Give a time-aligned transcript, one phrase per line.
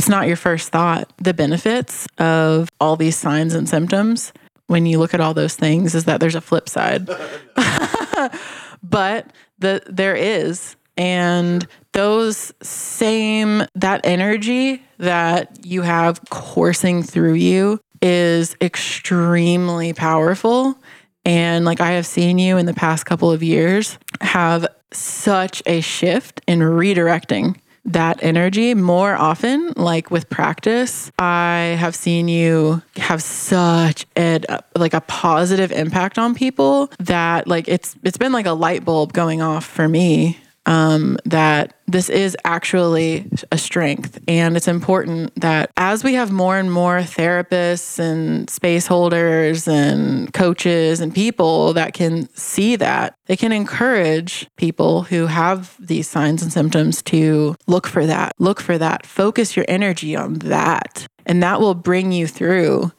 [0.00, 1.12] it's not your first thought.
[1.18, 4.32] The benefits of all these signs and symptoms,
[4.66, 7.06] when you look at all those things, is that there's a flip side.
[8.82, 17.78] but the there is and those same that energy that you have coursing through you
[18.00, 20.78] is extremely powerful
[21.26, 25.82] and like I have seen you in the past couple of years have such a
[25.82, 33.22] shift in redirecting that energy more often like with practice i have seen you have
[33.22, 34.40] such a
[34.76, 39.12] like a positive impact on people that like it's it's been like a light bulb
[39.12, 44.18] going off for me um, that this is actually a strength.
[44.28, 50.32] And it's important that as we have more and more therapists and space holders and
[50.32, 56.42] coaches and people that can see that, they can encourage people who have these signs
[56.42, 61.06] and symptoms to look for that, look for that, focus your energy on that.
[61.26, 62.92] And that will bring you through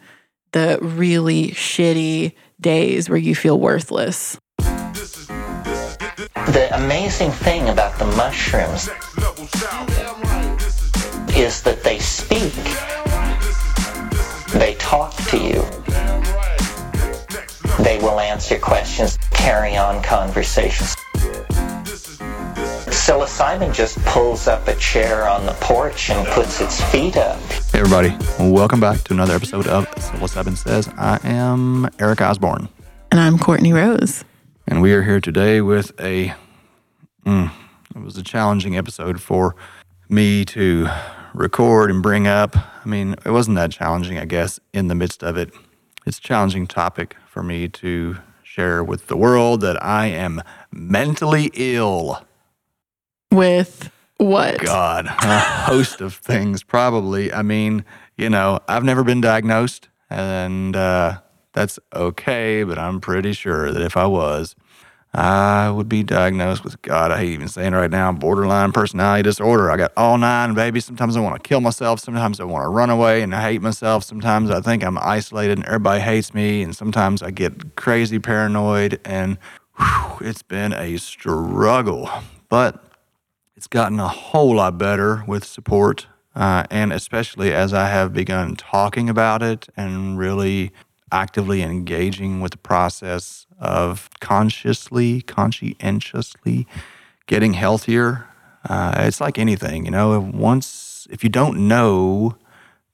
[0.52, 4.38] the really shitty days where you feel worthless.
[6.48, 8.90] The amazing thing about the mushrooms
[11.38, 12.54] is that they speak.
[14.60, 15.64] They talk to you.
[17.84, 20.96] They will answer questions, carry on conversations.
[22.90, 27.40] Psilocybin just pulls up a chair on the porch and puts its feet up.
[27.72, 30.90] Hey everybody, welcome back to another episode of Psilocybin Says.
[30.98, 32.68] I am Eric Osborne.
[33.12, 34.24] And I'm Courtney Rose.
[34.72, 36.34] And we are here today with a.
[37.26, 37.52] Mm,
[37.94, 39.54] it was a challenging episode for
[40.08, 40.88] me to
[41.34, 42.56] record and bring up.
[42.56, 45.54] I mean, it wasn't that challenging, I guess, in the midst of it.
[46.06, 51.52] It's a challenging topic for me to share with the world that I am mentally
[51.54, 52.26] ill.
[53.30, 54.62] With what?
[54.62, 57.34] God, a host of things, probably.
[57.34, 57.84] I mean,
[58.16, 61.20] you know, I've never been diagnosed, and uh,
[61.52, 64.56] that's okay, but I'm pretty sure that if I was,
[65.14, 69.70] I would be diagnosed with, God, I hate even saying right now, borderline personality disorder.
[69.70, 70.80] I got all nine, baby.
[70.80, 72.00] Sometimes I want to kill myself.
[72.00, 74.06] Sometimes I want to run away and I hate myself.
[74.06, 76.64] Sometimes I think I'm isolated and everybody hates me.
[76.64, 79.02] And sometimes I get crazy paranoid.
[79.04, 79.38] And
[79.78, 82.10] whew, it's been a struggle.
[82.48, 82.82] But
[83.58, 86.08] it's gotten a whole lot better with support.
[86.34, 90.72] Uh, and especially as I have begun talking about it and really
[91.12, 96.68] actively engaging with the process of consciously, conscientiously
[97.28, 98.28] getting healthier.
[98.70, 102.36] Uh, it's like anything, you know, once, if you don't know,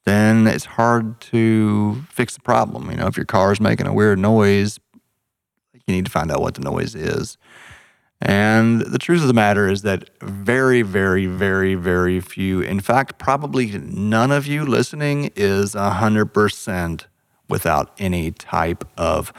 [0.04, 2.90] then it's hard to fix the problem.
[2.90, 4.78] You know, if your car is making a weird noise,
[5.74, 7.36] you need to find out what the noise is.
[8.20, 13.18] And the truth of the matter is that very, very, very, very few, in fact,
[13.18, 17.04] probably none of you listening is 100%
[17.48, 19.32] without any type of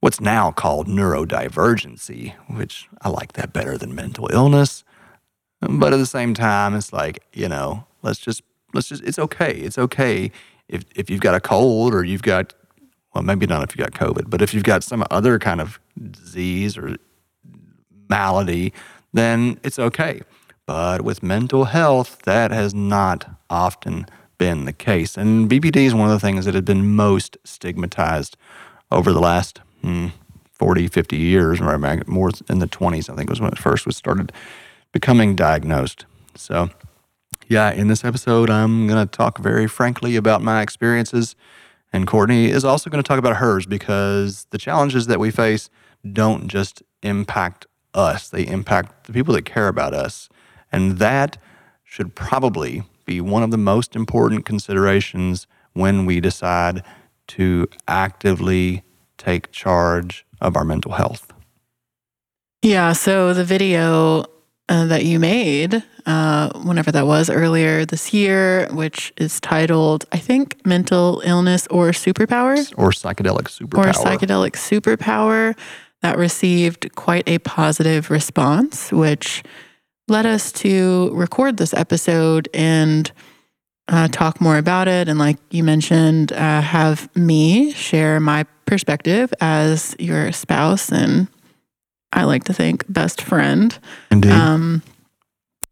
[0.00, 4.84] what's now called neurodivergency, which I like that better than mental illness.
[5.60, 9.52] But at the same time, it's like, you know, let's just, let's just, it's okay.
[9.52, 10.32] It's okay
[10.68, 12.54] if, if you've got a cold or you've got,
[13.14, 15.78] well, maybe not if you've got COVID, but if you've got some other kind of
[16.10, 16.96] disease or
[18.08, 18.72] malady,
[19.12, 20.22] then it's okay.
[20.64, 24.06] But with mental health, that has not often
[24.40, 25.18] been the case.
[25.18, 28.38] And BPD is one of the things that has been most stigmatized
[28.90, 30.08] over the last hmm,
[30.54, 33.98] 40, 50 years, or more in the 20s, I think was when it first was
[33.98, 34.32] started
[34.92, 36.06] becoming diagnosed.
[36.36, 36.70] So,
[37.48, 41.36] yeah, in this episode, I'm going to talk very frankly about my experiences.
[41.92, 45.68] And Courtney is also going to talk about hers because the challenges that we face
[46.10, 50.30] don't just impact us, they impact the people that care about us.
[50.72, 51.36] And that
[51.84, 56.82] should probably be one of the most important considerations when we decide
[57.26, 58.84] to actively
[59.18, 61.32] take charge of our mental health.
[62.62, 62.92] Yeah.
[62.92, 64.24] So the video
[64.68, 70.18] uh, that you made, uh, whenever that was earlier this year, which is titled, I
[70.18, 72.56] think, Mental Illness or Superpower?
[72.76, 73.86] Or Psychedelic Superpower.
[73.86, 75.58] Or Psychedelic Superpower,
[76.02, 79.42] that received quite a positive response, which
[80.10, 83.10] led us to record this episode and
[83.88, 85.08] uh, talk more about it.
[85.08, 91.28] And like you mentioned, uh, have me share my perspective as your spouse and
[92.12, 93.76] I like to think best friend.
[94.10, 94.32] Indeed.
[94.32, 94.82] Um,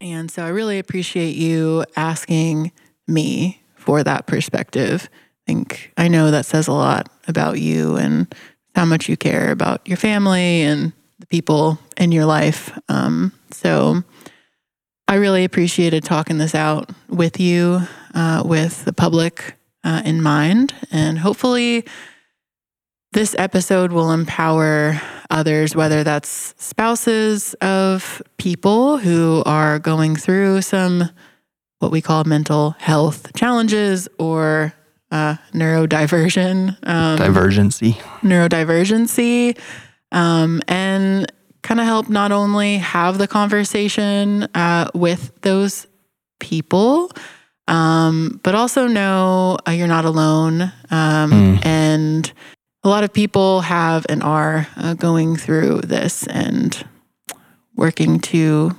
[0.00, 2.70] and so I really appreciate you asking
[3.06, 5.08] me for that perspective.
[5.12, 8.32] I think I know that says a lot about you and
[8.74, 12.76] how much you care about your family and the people in your life.
[12.88, 14.02] Um, so
[15.06, 17.82] I really appreciated talking this out with you.
[18.14, 19.54] uh, with the public
[19.84, 20.74] uh, in mind.
[20.90, 21.84] And hopefully,
[23.12, 25.00] this episode will empower
[25.30, 31.10] others, whether that's spouses of people who are going through some
[31.78, 34.72] what we call mental health challenges or
[35.12, 37.92] uh, neurodiversion, um, Divergency.
[38.20, 39.56] neurodivergency,
[40.10, 41.30] um, and
[41.62, 45.86] kind of help not only have the conversation uh, with those
[46.40, 47.10] people,
[47.66, 50.72] um, but also know uh, you're not alone.
[50.90, 51.66] Um, Mm.
[51.66, 52.32] And
[52.84, 56.84] a lot of people have and are uh, going through this and
[57.76, 58.76] working to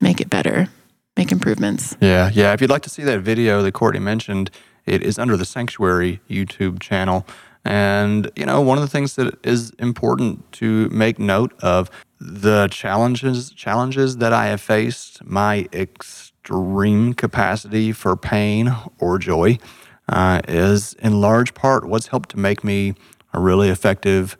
[0.00, 0.68] make it better,
[1.16, 1.96] make improvements.
[2.00, 2.52] Yeah, yeah.
[2.52, 4.50] If you'd like to see that video that Courtney mentioned,
[4.84, 7.26] it is under the Sanctuary YouTube channel.
[7.64, 11.90] And, you know, one of the things that is important to make note of
[12.20, 19.58] the challenges challenges that I have faced, my extreme capacity for pain or joy,
[20.08, 22.94] uh, is in large part what's helped to make me
[23.32, 24.36] a really effective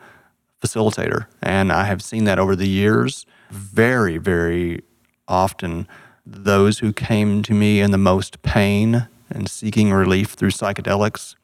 [0.62, 1.26] facilitator.
[1.42, 4.82] And I have seen that over the years very, very
[5.28, 5.88] often.
[6.26, 11.34] Those who came to me in the most pain and seeking relief through psychedelics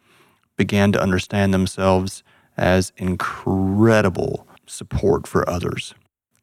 [0.61, 2.23] began to understand themselves
[2.55, 5.95] as incredible support for others.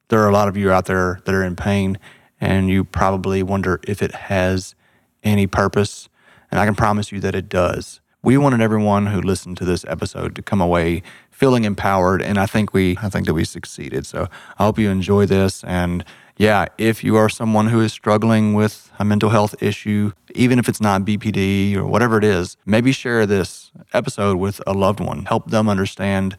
[0.08, 2.00] There are a lot of you out there that are in pain,
[2.42, 4.74] and you probably wonder if it has
[5.22, 6.10] any purpose.
[6.50, 8.02] And I can promise you that it does.
[8.24, 12.48] We wanted everyone who listened to this episode to come away feeling empowered, and I
[12.48, 14.08] think we, I think that we succeeded.
[14.08, 15.64] So I hope you enjoy this.
[15.64, 16.04] And
[16.38, 20.70] yeah, if you are someone who is struggling with a mental health issue, even if
[20.70, 25.26] it's not BPD or whatever it is, maybe share this episode with a loved one.
[25.26, 26.38] Help them understand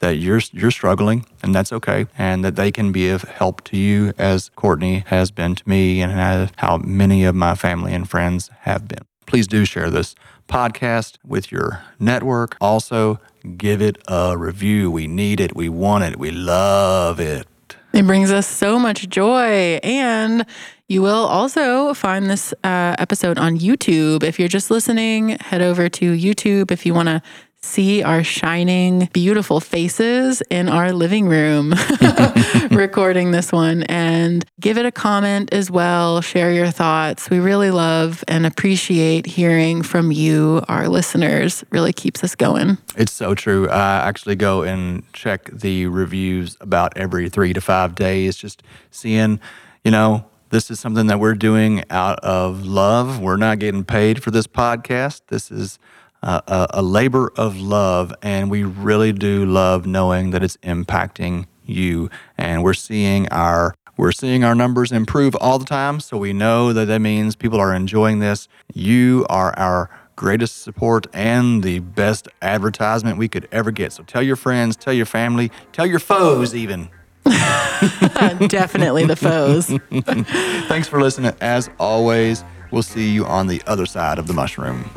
[0.00, 3.76] that you're you're struggling and that's okay and that they can be of help to
[3.76, 8.50] you as Courtney has been to me and how many of my family and friends
[8.60, 9.04] have been.
[9.26, 10.14] Please do share this
[10.48, 12.56] podcast with your network.
[12.60, 13.18] Also,
[13.56, 14.90] give it a review.
[14.90, 15.56] We need it.
[15.56, 16.18] We want it.
[16.18, 17.46] We love it.
[17.92, 19.80] It brings us so much joy.
[19.82, 20.44] And
[20.88, 24.22] you will also find this uh, episode on YouTube.
[24.22, 27.22] If you're just listening, head over to YouTube if you want to
[27.60, 31.74] see our shining, beautiful faces in our living room
[32.70, 36.20] recording this one and give it a comment as well.
[36.20, 37.28] Share your thoughts.
[37.30, 41.64] We really love and appreciate hearing from you, our listeners.
[41.70, 42.78] Really keeps us going.
[42.96, 43.68] It's so true.
[43.68, 49.40] I actually go and check the reviews about every three to five days, just seeing,
[49.84, 53.20] you know, this is something that we're doing out of love.
[53.20, 55.22] We're not getting paid for this podcast.
[55.26, 55.78] This is
[56.22, 61.46] uh, a, a labor of love, and we really do love knowing that it's impacting
[61.64, 62.10] you.
[62.36, 66.72] And we're seeing our we're seeing our numbers improve all the time, so we know
[66.72, 68.46] that that means people are enjoying this.
[68.72, 73.92] You are our greatest support and the best advertisement we could ever get.
[73.92, 76.88] So tell your friends, tell your family, tell your foes even.
[77.24, 79.66] Definitely the foes.
[80.68, 81.34] Thanks for listening.
[81.40, 84.90] As always, we'll see you on the other side of the mushroom.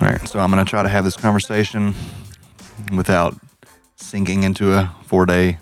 [0.00, 1.94] All right, so I'm going to try to have this conversation
[2.94, 3.34] without
[3.96, 5.58] sinking into a four day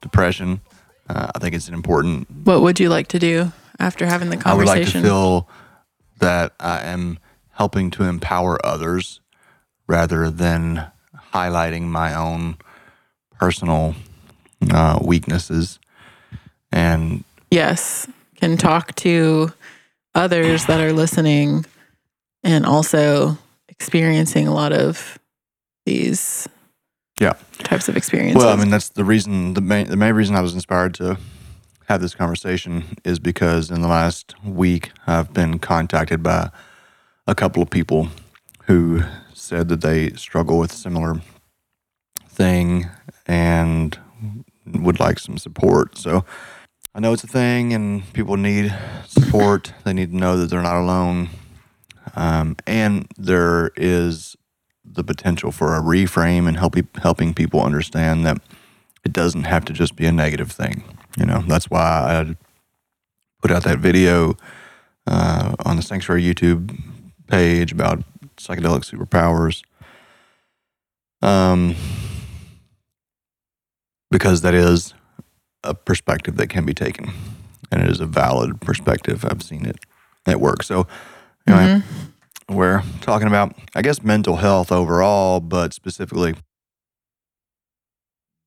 [0.00, 0.60] depression.
[1.08, 2.30] Uh, I think it's important.
[2.30, 4.52] What would you like to do after having the conversation?
[4.52, 5.48] I would like to feel
[6.18, 7.18] that I am
[7.50, 9.20] helping to empower others
[9.86, 10.86] rather than
[11.34, 12.56] highlighting my own
[13.38, 13.94] personal
[14.70, 15.78] uh, weaknesses.
[16.72, 19.52] And yes, can talk to
[20.14, 21.66] others that are listening
[22.42, 23.36] and also
[23.84, 25.18] experiencing a lot of
[25.84, 26.48] these
[27.20, 28.42] yeah, types of experiences.
[28.42, 29.52] Well, I mean, that's the reason.
[29.52, 31.18] The main the main reason I was inspired to
[31.86, 36.50] have this conversation is because in the last week I've been contacted by
[37.26, 38.08] a couple of people
[38.64, 39.02] who
[39.34, 41.20] said that they struggle with a similar
[42.26, 42.88] thing
[43.26, 43.98] and
[44.64, 45.98] would like some support.
[45.98, 46.24] So
[46.94, 48.74] I know it's a thing, and people need
[49.06, 49.74] support.
[49.84, 51.28] they need to know that they're not alone,
[52.14, 54.36] um, and there is
[54.84, 58.38] the potential for a reframe and helping helping people understand that
[59.04, 60.84] it doesn't have to just be a negative thing.
[61.16, 62.36] You know, that's why I
[63.40, 64.36] put out that video
[65.06, 66.76] uh, on the Sanctuary YouTube
[67.28, 68.02] page about
[68.36, 69.62] psychedelic superpowers.
[71.22, 71.74] Um,
[74.10, 74.94] because that is
[75.62, 77.10] a perspective that can be taken,
[77.70, 79.24] and it is a valid perspective.
[79.24, 79.76] I've seen it
[80.26, 80.62] at work.
[80.62, 80.86] So,
[81.46, 81.82] anyway,
[82.48, 86.34] we're talking about, I guess, mental health overall, but specifically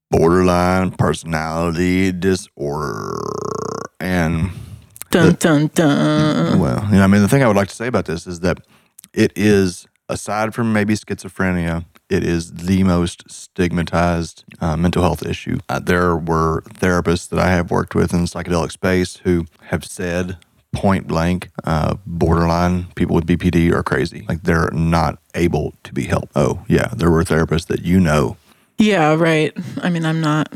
[0.10, 3.18] borderline personality disorder.
[4.00, 4.52] And
[5.10, 6.60] Dun dun dun.
[6.60, 8.42] Well, you know, I mean, the thing I would like to say about this is
[8.42, 8.60] that
[9.14, 15.58] it is, aside from maybe schizophrenia, it is the most stigmatized uh, mental health issue.
[15.70, 19.84] Uh, there were therapists that I have worked with in the psychedelic space who have
[19.86, 20.38] said
[20.78, 24.26] point blank, uh, borderline people with BPD are crazy.
[24.30, 26.32] Like they're not able to be helped.
[26.36, 28.38] Oh, yeah, there were therapists that you know.
[28.78, 29.54] Yeah, right.
[29.82, 30.54] I mean, I'm not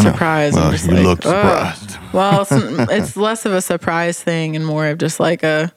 [0.00, 0.54] surprised.
[0.54, 1.96] Well, I'm just you like, look surprised.
[2.12, 2.52] Well, it's,
[2.92, 5.72] it's less of a surprise thing and more of just like a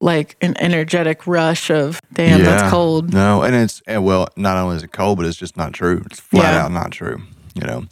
[0.00, 2.44] like an energetic rush of damn, Yeah.
[2.44, 3.12] that's cold.
[3.12, 6.02] No, and it's and well, not only is it cold, but it's just not true.
[6.06, 6.64] It's flat Yeah.
[6.64, 7.22] out not true.
[7.54, 7.84] You know,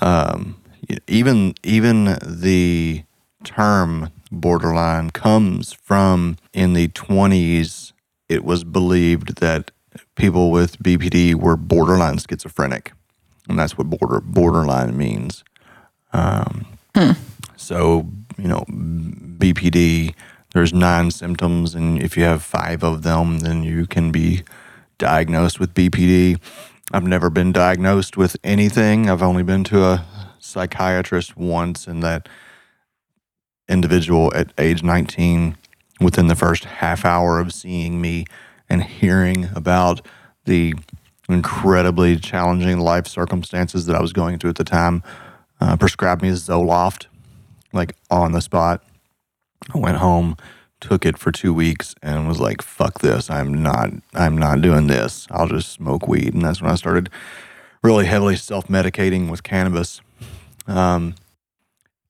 [0.00, 0.60] um,
[1.08, 3.02] even even the
[3.44, 7.92] term borderline comes from in the twenties.
[8.28, 9.70] It was believed that
[10.16, 12.92] people with BPD were borderline schizophrenic,
[13.48, 15.44] and that's what border borderline means.
[16.12, 16.66] Um,
[17.56, 20.14] So you know, BPD.
[20.54, 24.42] There's nine symptoms, and if you have five of them, then you can be
[24.96, 26.40] diagnosed with BPD.
[26.90, 29.10] I've never been diagnosed with anything.
[29.10, 30.06] I've only been to a
[30.38, 32.28] psychiatrist once, and that
[33.68, 35.56] individual at age 19,
[36.00, 38.24] within the first half hour of seeing me
[38.68, 40.00] and hearing about
[40.44, 40.74] the
[41.28, 45.02] incredibly challenging life circumstances that I was going through at the time,
[45.60, 47.06] uh, prescribed me Zoloft,
[47.72, 48.82] like on the spot.
[49.74, 50.36] I went home,
[50.80, 53.28] took it for two weeks, and was like, "Fuck this!
[53.30, 53.90] I'm not.
[54.14, 55.26] I'm not doing this.
[55.30, 57.10] I'll just smoke weed." And that's when I started
[57.82, 60.00] really heavily self-medicating with cannabis.
[60.66, 61.14] Um,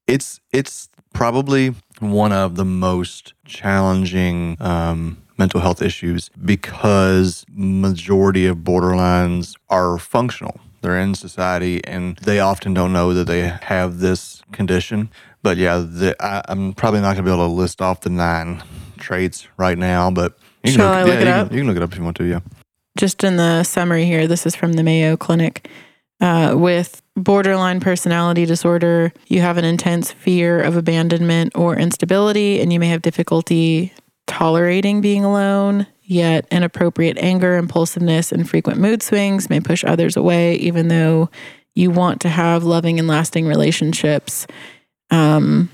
[0.06, 0.88] it's it's
[1.18, 9.98] probably one of the most challenging um, mental health issues because majority of borderlines are
[9.98, 10.60] functional.
[10.80, 15.10] They're in society and they often don't know that they have this condition.
[15.42, 18.10] But yeah, the, I, I'm probably not going to be able to list off the
[18.10, 18.62] nine
[18.98, 20.12] traits right now.
[20.12, 21.48] But you can Shall I look yeah, it you up?
[21.48, 22.24] Can, you can look it up if you want to.
[22.26, 22.40] Yeah.
[22.96, 25.68] just in the summary here, this is from the Mayo Clinic.
[26.20, 32.72] Uh, with borderline personality disorder, you have an intense fear of abandonment or instability, and
[32.72, 33.92] you may have difficulty
[34.26, 35.86] tolerating being alone.
[36.02, 41.28] Yet, inappropriate anger, impulsiveness, and frequent mood swings may push others away, even though
[41.74, 44.46] you want to have loving and lasting relationships.
[45.10, 45.70] Um,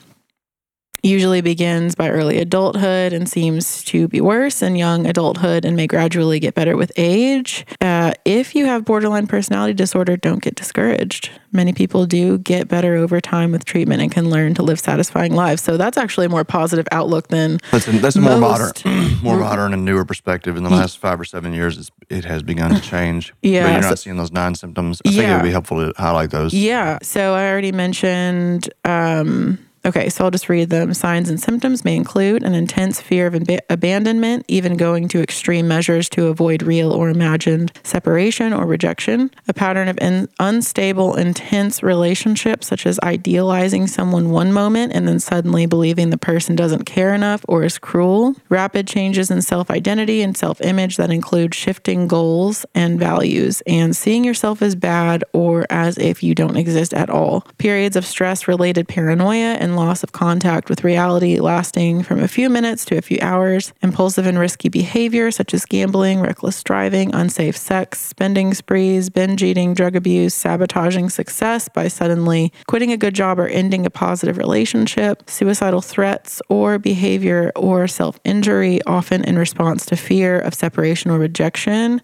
[1.04, 5.86] usually begins by early adulthood and seems to be worse in young adulthood and may
[5.86, 7.66] gradually get better with age.
[7.80, 11.30] Uh, if you have borderline personality disorder, don't get discouraged.
[11.52, 15.34] Many people do get better over time with treatment and can learn to live satisfying
[15.34, 15.62] lives.
[15.62, 18.72] So that's actually a more positive outlook than That's a, that's a more modern,
[19.22, 20.56] more modern and newer perspective.
[20.56, 23.32] In the last five or seven years, it's, it has begun to change.
[23.42, 25.02] Yeah, but you're so- not seeing those nine symptoms.
[25.06, 26.54] I think it would be helpful to highlight those.
[26.54, 26.98] Yeah.
[27.02, 28.72] So I already mentioned.
[28.84, 30.94] Um, okay, so I'll just read them.
[30.94, 35.68] Signs and symptoms may include an intense fear of ab- abandonment, even going to extreme
[35.68, 39.30] measures to avoid real or imagined separation or rejection.
[39.48, 45.20] A pattern of in- unstable, intense relationships, such as idealizing someone one moment and then
[45.20, 48.34] suddenly believing the person doesn't care enough or is cruel.
[48.48, 53.96] Rapid changes in self identity and self image that include shifting goals and values and
[53.96, 57.42] seeing yourself as bad or as if you don't exist at all.
[57.58, 62.48] Periods of stress related paranoia and loss of contact with reality lasting from a few
[62.48, 63.72] minutes to a few hours.
[63.82, 69.74] Impulsive and risky behavior such as gambling, reckless driving, unsafe sex, spending sprees, binge eating,
[69.74, 75.28] drug abuse, sabotaging success by suddenly quitting a good job or ending a positive relationship,
[75.28, 81.18] suicidal threats or behavior or self injury, often in response to fear of separation or
[81.18, 82.00] rejection.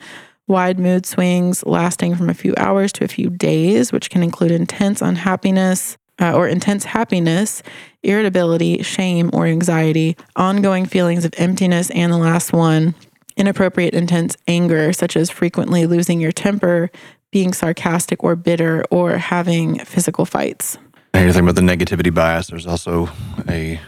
[0.50, 4.50] Wide mood swings lasting from a few hours to a few days, which can include
[4.50, 7.62] intense unhappiness uh, or intense happiness,
[8.03, 12.95] irritability, shame, or anxiety, ongoing feelings of emptiness, and the last one,
[13.37, 16.91] inappropriate intense anger, such as frequently losing your temper,
[17.31, 20.79] being sarcastic or bitter, or having physical fights.
[21.12, 22.49] And you're about the negativity bias.
[22.49, 23.09] There's also
[23.49, 23.81] a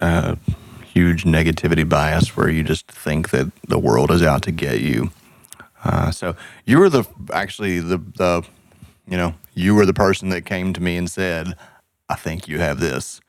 [0.00, 0.36] uh,
[0.92, 5.10] huge negativity bias where you just think that the world is out to get you.
[5.84, 8.42] Uh, so you were the actually the the
[9.06, 11.56] you know you were the person that came to me and said,
[12.10, 13.20] "I think you have this."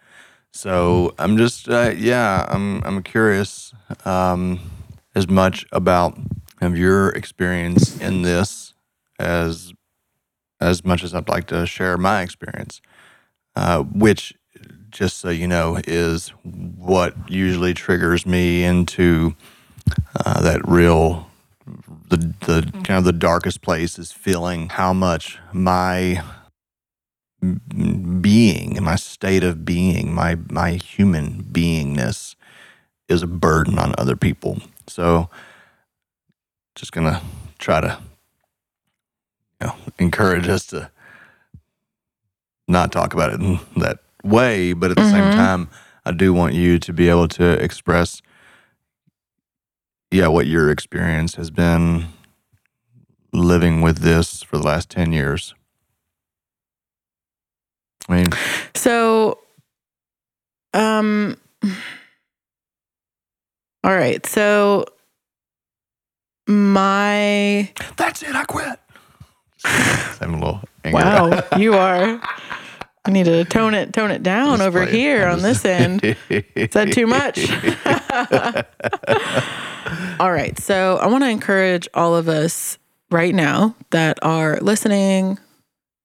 [0.51, 3.73] So I'm just uh, yeah I'm I'm curious
[4.05, 4.59] um,
[5.15, 6.17] as much about
[6.61, 8.75] of your experience in this
[9.19, 9.73] as
[10.61, 12.81] as much as I'd like to share my experience
[13.57, 14.35] uh, which,
[14.91, 19.35] just so you know, is what usually triggers me into
[20.25, 21.26] uh, that real,
[22.09, 26.23] the the kind of the darkest place is feeling how much my
[28.21, 32.35] being, my state of being, my my human beingness
[33.07, 34.59] is a burden on other people.
[34.87, 35.29] So
[36.75, 37.21] just gonna
[37.59, 37.99] try to
[39.61, 40.89] you know encourage us to
[42.67, 45.37] not talk about it in that way, but at the same mm-hmm.
[45.37, 45.69] time,
[46.05, 48.21] I do want you to be able to express
[50.11, 52.07] yeah, what your experience has been
[53.33, 55.53] living with this for the last 10 years.
[58.09, 58.29] I mean,
[58.73, 59.39] So,
[60.73, 61.37] um,
[63.83, 64.25] all right.
[64.25, 64.85] So,
[66.47, 68.79] my that's it, I quit.
[69.65, 71.03] I'm a little angry.
[71.03, 72.21] wow, you are.
[73.07, 74.95] I need to tone it tone it down over playing.
[74.95, 76.03] here on this end.
[76.29, 77.49] Is that too much?
[80.19, 80.59] all right.
[80.59, 82.77] So, I want to encourage all of us
[83.09, 85.39] right now that are listening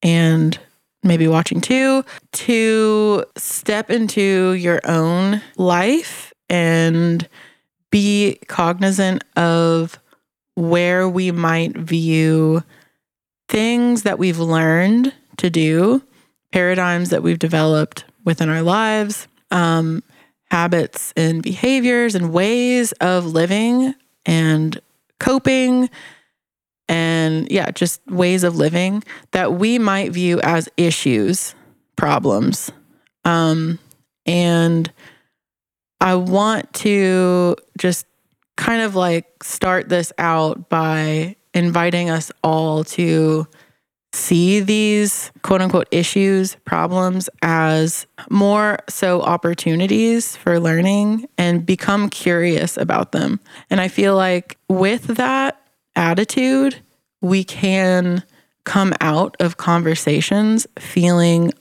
[0.02, 0.56] and
[1.02, 7.28] maybe watching too to step into your own life and
[7.90, 9.99] be cognizant of
[10.54, 12.62] where we might view
[13.49, 16.02] things that we've learned to do,
[16.52, 20.02] paradigms that we've developed within our lives, um,
[20.50, 23.94] habits and behaviors and ways of living
[24.26, 24.80] and
[25.18, 25.88] coping
[26.88, 31.54] and yeah, just ways of living that we might view as issues,
[31.97, 32.71] problems.
[33.25, 33.78] Um,
[34.26, 34.92] and
[36.00, 38.06] I want to just
[38.56, 43.47] kind of like start this out by inviting us all to
[44.12, 52.76] see these quote unquote issues, problems as more so opportunities for learning and become curious
[52.76, 53.40] about them.
[53.71, 55.61] And I feel like with that
[55.97, 56.76] attitude,
[57.21, 58.23] we can
[58.64, 61.52] come out of conversations feeling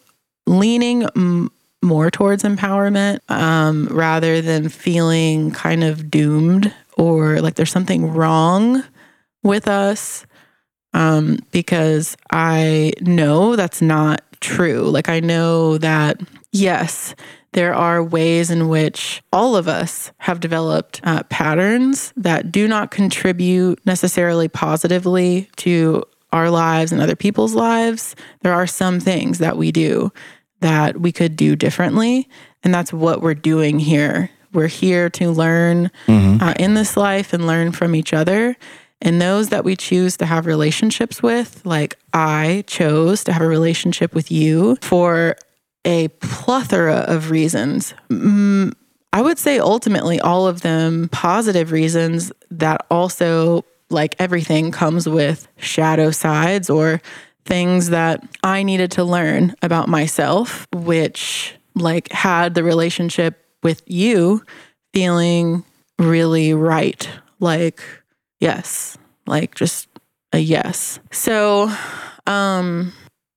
[0.46, 7.72] leaning m- more towards empowerment um, rather than feeling kind of doomed or like there's
[7.72, 8.84] something wrong
[9.44, 10.26] with us
[10.94, 14.90] um, because I know that's not true.
[14.90, 16.20] Like, I know that,
[16.52, 17.16] yes,
[17.54, 22.92] there are ways in which all of us have developed uh, patterns that do not
[22.92, 28.16] contribute necessarily positively to our lives and other people's lives.
[28.42, 30.14] There are some things that we do
[30.62, 32.30] that we could do differently.
[32.64, 34.30] And that's what we're doing here.
[34.54, 35.92] We're here to learn
[36.42, 38.56] uh, in this life and learn from each other.
[39.02, 43.48] And those that we choose to have relationships with, like I chose to have a
[43.48, 45.36] relationship with you for
[45.86, 47.96] a plethora of reasons.
[48.10, 48.74] Mm,
[49.14, 55.48] I would say ultimately all of them positive reasons that also, like everything, comes with
[55.58, 57.02] shadow sides or
[57.46, 64.44] things that I needed to learn about myself, which like had the relationship with you
[64.94, 65.64] feeling
[65.98, 67.10] really right.
[67.40, 67.82] Like,
[68.42, 69.88] yes, like just
[70.34, 71.00] a yes.
[71.12, 71.74] So,
[72.28, 72.92] um,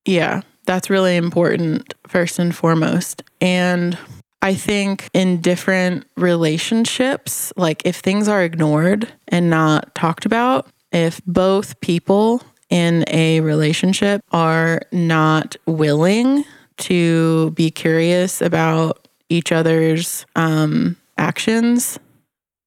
[0.04, 3.22] yeah, that's really important first and foremost.
[3.40, 3.96] And
[4.42, 11.20] I think in different relationships, like if things are ignored and not talked about, if
[11.26, 16.44] both people in a relationship are not willing
[16.76, 21.98] to be curious about each other's um, actions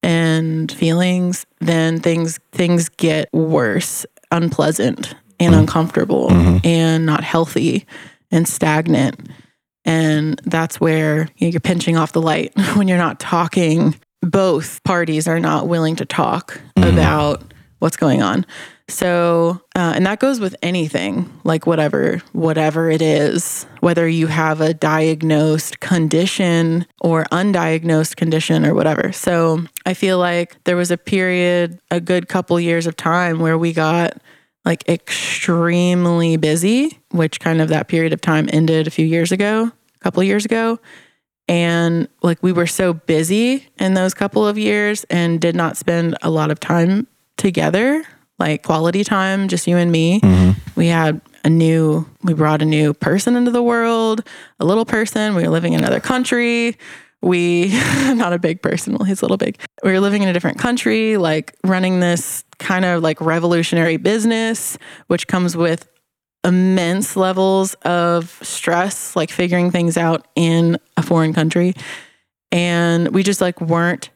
[0.04, 5.62] and feelings, then things things get worse, unpleasant and mm-hmm.
[5.62, 6.66] uncomfortable mm-hmm.
[6.66, 7.86] and not healthy
[8.32, 9.30] and stagnant.
[9.86, 13.96] And that's where you know, you're pinching off the light when you're not talking.
[14.22, 16.90] Both parties are not willing to talk mm-hmm.
[16.90, 18.46] about what's going on.
[18.90, 24.62] So, uh, and that goes with anything, like whatever, whatever it is, whether you have
[24.62, 29.12] a diagnosed condition or undiagnosed condition or whatever.
[29.12, 33.58] So, I feel like there was a period, a good couple years of time where
[33.58, 34.22] we got
[34.64, 39.72] like extremely busy, which kind of that period of time ended a few years ago,
[39.96, 40.80] a couple years ago.
[41.48, 46.18] And like we were so busy in those couple of years and did not spend
[46.22, 48.04] a lot of time together,
[48.40, 50.20] like quality time, just you and me.
[50.22, 50.60] Mm-hmm.
[50.76, 54.28] We had a new, we brought a new person into the world,
[54.60, 55.36] a little person.
[55.36, 56.78] We were living in another country.
[57.22, 57.70] We,
[58.14, 59.60] not a big person, well, he's a little big.
[59.84, 64.78] We were living in a different country, like running this kind of like revolutionary business,
[65.08, 65.90] which comes with
[66.44, 71.74] immense levels of stress, like figuring things out in a foreign country.
[72.52, 74.10] And we just like weren't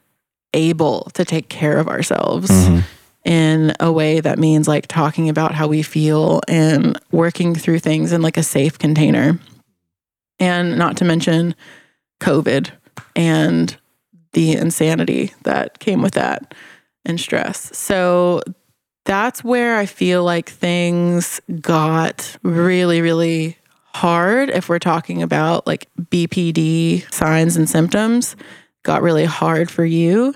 [0.54, 2.50] able to take care of ourselves.
[2.50, 2.80] Mm-hmm.
[3.24, 8.12] In a way that means like talking about how we feel and working through things
[8.12, 9.40] in like a safe container.
[10.40, 11.54] And not to mention
[12.20, 12.72] COVID
[13.16, 13.78] and
[14.34, 16.56] the insanity that came with that
[17.06, 17.76] and stress.
[17.78, 18.42] So
[19.06, 23.58] that's where I feel like things got really, really
[23.94, 28.36] hard if we're talking about like BPD signs and symptoms,
[28.84, 30.34] got really hard for you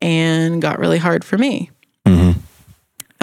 [0.00, 1.70] and got really hard for me.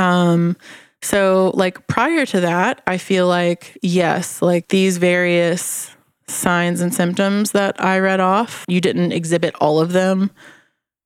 [0.01, 0.27] Mm-hmm.
[0.29, 0.57] Um,
[1.01, 5.91] so like prior to that, I feel like yes, like these various
[6.27, 10.31] signs and symptoms that I read off, you didn't exhibit all of them.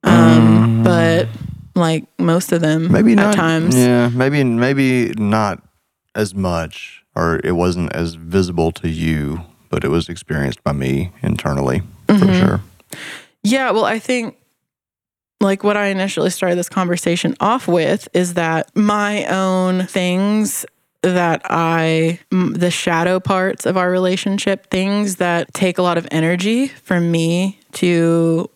[0.04, 1.28] Um, but
[1.76, 3.34] like most of them Maybe not.
[3.36, 3.76] times.
[3.76, 5.64] Yeah, maybe maybe not
[6.14, 11.12] as much, or it wasn't as visible to you, but it was experienced by me
[11.24, 12.40] internally for Mhm.
[12.40, 12.62] sure.
[13.44, 14.36] Yeah, well, I think
[15.42, 20.66] like what I initially started this conversation off with is that my own things
[21.02, 26.68] that I, the shadow parts of our relationship, things that take a lot of energy
[26.68, 28.50] for me to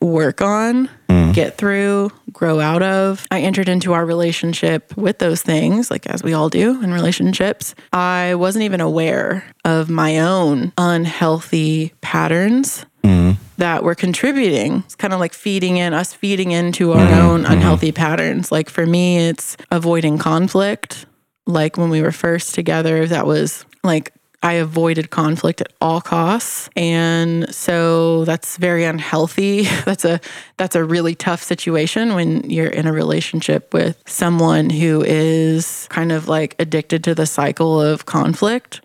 [0.00, 1.32] work on, Mm.
[1.34, 3.26] get through, grow out of.
[3.32, 7.74] I entered into our relationship with those things, like as we all do in relationships.
[7.92, 13.36] I wasn't even aware of my own unhealthy patterns Mm.
[13.58, 14.82] That we're contributing.
[14.86, 18.50] It's kind of like feeding in us feeding into our Mm-hmm, own unhealthy patterns.
[18.50, 21.06] Like for me, it's avoiding conflict.
[21.46, 26.70] Like when we were first together, that was like I avoided conflict at all costs.
[26.76, 29.62] And so that's very unhealthy.
[29.84, 30.20] That's a
[30.56, 36.12] that's a really tough situation when you're in a relationship with someone who is kind
[36.12, 38.80] of like addicted to the cycle of conflict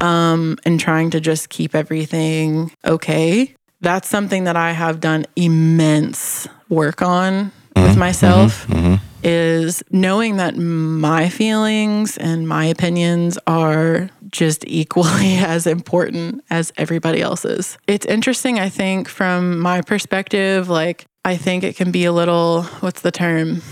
[0.00, 3.54] um, and trying to just keep everything okay.
[3.82, 7.98] That's something that I have done immense work on with mm-hmm.
[7.98, 8.94] myself mm-hmm.
[8.94, 9.04] Mm-hmm.
[9.24, 17.20] is knowing that my feelings and my opinions are just equally as important as everybody
[17.20, 17.76] else's.
[17.88, 22.62] It's interesting, I think, from my perspective, like, I think it can be a little,
[22.80, 23.62] what's the term?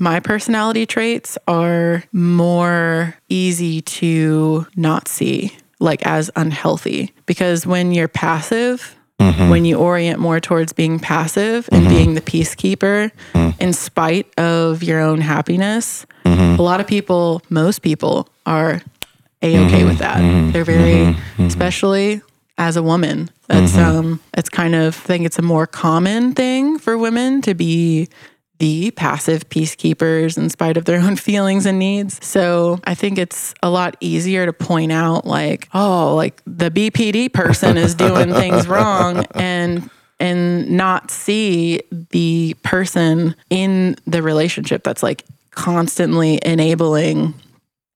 [0.00, 7.12] My personality traits are more easy to not see, like as unhealthy.
[7.26, 9.50] Because when you're passive, Mm-hmm.
[9.50, 11.94] when you orient more towards being passive and mm-hmm.
[11.94, 13.60] being the peacekeeper mm.
[13.60, 16.58] in spite of your own happiness, mm-hmm.
[16.58, 18.80] a lot of people, most people are
[19.42, 20.52] a okay with that.
[20.52, 22.22] They're very, especially
[22.56, 23.30] as a woman.
[23.48, 27.54] That's um, it's kind of I think it's a more common thing for women to
[27.54, 28.08] be
[28.60, 32.24] the passive peacekeepers in spite of their own feelings and needs.
[32.24, 37.32] So I think it's a lot easier to point out like, oh, like the BPD
[37.32, 45.02] person is doing things wrong and and not see the person in the relationship that's
[45.02, 47.32] like constantly enabling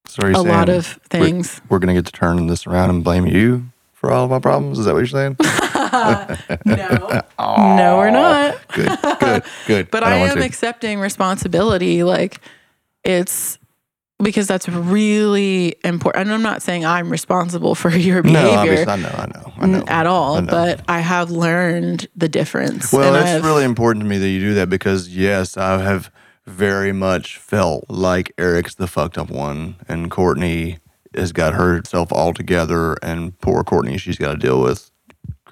[0.07, 1.61] So a lot of we're- things.
[1.69, 4.39] We're, going to get to turn this around and blame you for all of my
[4.39, 4.79] problems.
[4.79, 5.37] Is that what you're saying?
[6.65, 7.23] No.
[7.39, 8.57] no, we're not.
[8.73, 9.91] good, good, good.
[9.91, 10.45] But I I, am to.
[10.45, 12.03] accepting responsibility.
[12.03, 12.41] Like
[13.05, 13.59] it's
[14.23, 16.27] because that's really important.
[16.27, 19.67] And I'm not saying I'm responsible for your behavior obviously, I know, I know, I
[19.67, 19.85] know.
[19.89, 20.47] at all, I know.
[20.51, 22.93] but I have learned the difference.
[22.93, 26.11] Well, it's I've- really important to me that you do that because yes, I have
[26.47, 30.79] very much felt like Eric's the fucked up one, and Courtney
[31.15, 34.91] has got herself all together, and poor Courtney, she's got to deal with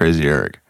[0.02, 0.60] crazy Eric.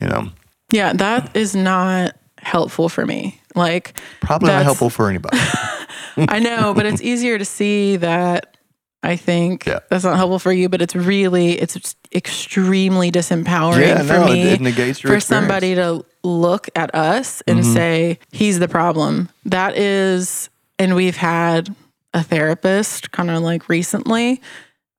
[0.00, 0.28] You know,
[0.70, 3.40] yeah, that is not helpful for me.
[3.54, 5.36] Like probably not helpful for anybody.
[6.16, 8.56] I know, but it's easier to see that
[9.02, 9.80] I think Yeah.
[9.90, 14.42] that's not helpful for you, but it's really it's extremely disempowering Yeah, for no, me
[14.42, 17.74] it your for somebody to look at us and Mm-hmm.
[17.74, 19.28] say he's the problem.
[19.44, 21.74] That is and we've had
[22.14, 24.40] a therapist kind of like recently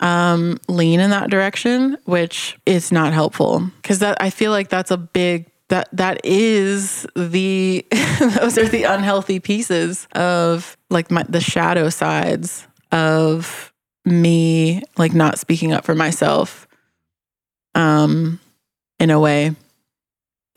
[0.02, 3.70] um lean in that direction, which is not helpful.
[3.84, 7.86] Cuz that I feel like that's a big that that is the
[8.40, 13.72] those are the unhealthy pieces of like my the shadow sides of
[14.04, 16.68] me like not speaking up for myself
[17.76, 18.40] um
[19.00, 19.56] in a way.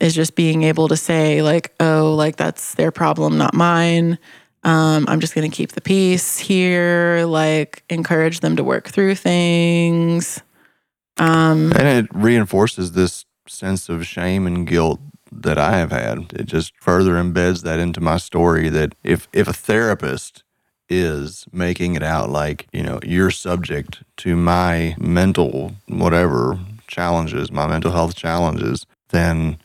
[0.01, 4.19] Is just being able to say like oh like that's their problem not mine
[4.65, 9.15] um i'm just going to keep the peace here like encourage them to work through
[9.15, 10.41] things
[11.17, 14.99] um and it reinforces this sense of shame and guilt
[15.31, 16.33] that I have had.
[16.33, 20.43] It just further embeds that into my story that if if a therapist
[20.87, 27.67] is making it out like, you know, you're subject to my mental whatever challenges, my
[27.67, 29.57] mental health challenges, then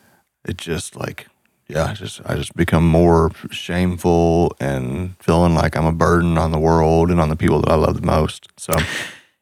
[0.47, 1.27] it just like
[1.71, 6.51] yeah, I just I just become more shameful and feeling like I'm a burden on
[6.51, 8.49] the world and on the people that I love the most.
[8.57, 8.73] So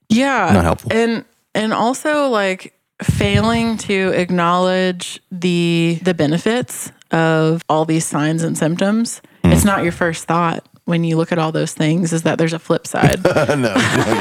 [0.09, 0.51] Yeah.
[0.53, 0.93] Not helpful.
[0.93, 8.57] And and also like failing to acknowledge the the benefits of all these signs and
[8.59, 9.23] symptoms.
[9.45, 9.53] Hmm.
[9.53, 12.53] It's not your first thought when you look at all those things is that there's
[12.55, 13.23] a flip side.
[13.25, 13.75] no,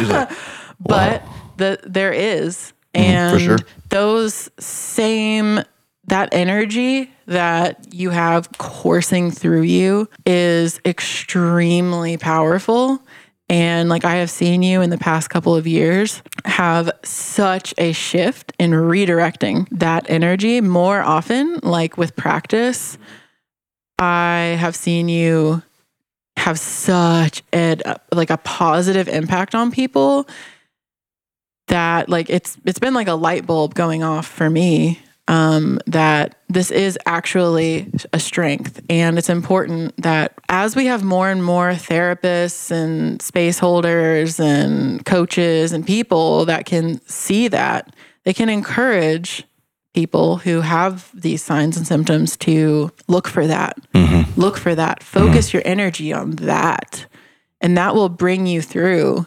[0.08, 0.30] like,
[0.80, 1.24] but
[1.58, 3.58] the there is Mhm, and for sure.
[3.90, 5.62] those same
[6.08, 13.02] that energy that you have coursing through you is extremely powerful.
[13.50, 17.92] And like I have seen you in the past couple of years have such a
[17.94, 22.98] shift in redirecting that energy more often like with practice.
[24.00, 25.64] I have seen you
[26.38, 30.28] have such a like a positive impact on people
[31.68, 36.36] that like it's it's been like a light bulb going off for me um, that
[36.48, 38.82] this is actually a strength.
[38.90, 45.06] And it's important that as we have more and more therapists and space holders and
[45.06, 49.44] coaches and people that can see that they can encourage
[49.94, 53.78] people who have these signs and symptoms to look for that.
[53.94, 54.40] Mm-hmm.
[54.40, 55.02] look for that.
[55.02, 57.06] Focus your energy on that.
[57.62, 59.26] And that will bring you through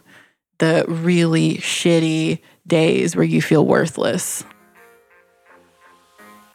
[0.58, 4.44] the really shitty days where you feel worthless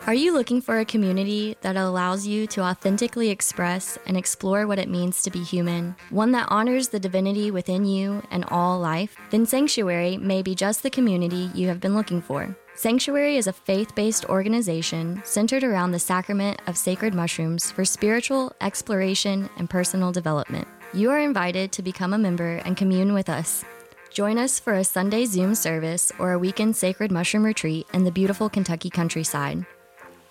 [0.07, 4.77] Are you looking for a community that allows you to authentically express and explore what
[4.77, 5.95] it means to be human?
[6.11, 9.17] One that honors the divinity within you and all life?
[9.31, 12.55] Then Sanctuary may be just the community you have been looking for.
[12.75, 18.53] Sanctuary is a faith based organization centered around the sacrament of sacred mushrooms for spiritual
[18.61, 20.67] exploration and personal development.
[20.93, 23.65] You are invited to become a member and commune with us.
[24.11, 28.11] Join us for a Sunday Zoom service or a weekend sacred mushroom retreat in the
[28.11, 29.65] beautiful Kentucky countryside.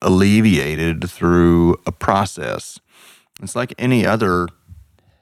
[0.00, 2.78] alleviated through a process.
[3.42, 4.48] It's like any other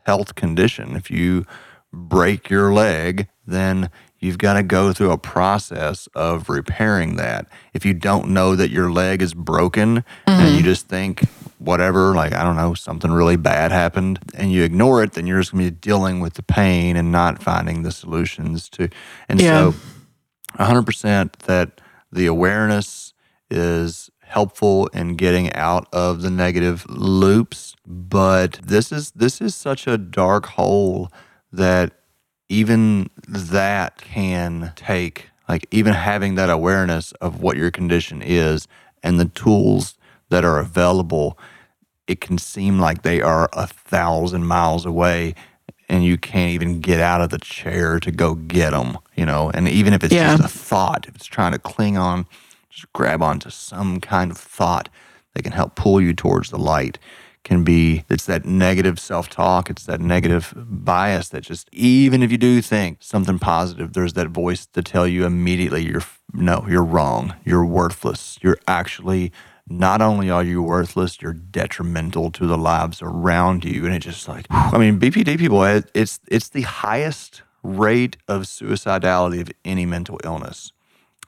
[0.05, 0.97] health condition.
[0.97, 1.47] If you
[1.93, 7.47] break your leg, then you've got to go through a process of repairing that.
[7.73, 10.65] If you don't know that your leg is broken and you mm-hmm.
[10.65, 11.25] just think
[11.59, 15.41] whatever, like I don't know, something really bad happened and you ignore it, then you're
[15.41, 18.89] just going to be dealing with the pain and not finding the solutions to.
[19.29, 19.73] And Yeah.
[19.73, 19.75] so
[20.59, 23.15] 100% that the awareness
[23.51, 29.87] is helpful in getting out of the negative loops but this is this is such
[29.87, 31.11] a dark hole
[31.53, 31.93] that
[32.49, 38.67] even that can take like even having that awareness of what your condition is
[39.03, 39.97] and the tools
[40.29, 41.39] that are available
[42.07, 45.35] it can seem like they are a thousand miles away
[45.89, 49.51] and you can't even get out of the chair to go get them you know
[49.55, 50.37] and even if it's Yeah.
[50.37, 52.27] just a thought if it's trying to cling on
[52.71, 54.89] just grab onto some kind of thought
[55.35, 56.99] that can help pull you towards the light
[57.47, 62.37] can be it's that negative self-talk it's that negative bias that just even if you
[62.37, 66.03] do think something positive there's that voice to tell you immediately you're
[66.35, 69.33] no you're wrong you're worthless you're actually
[69.69, 73.85] not only are you worthless you're detrimental to the lives around you.
[73.85, 79.41] And it just like i mean bpd people it's it's the highest rate of suicidality
[79.41, 80.73] of any mental illness.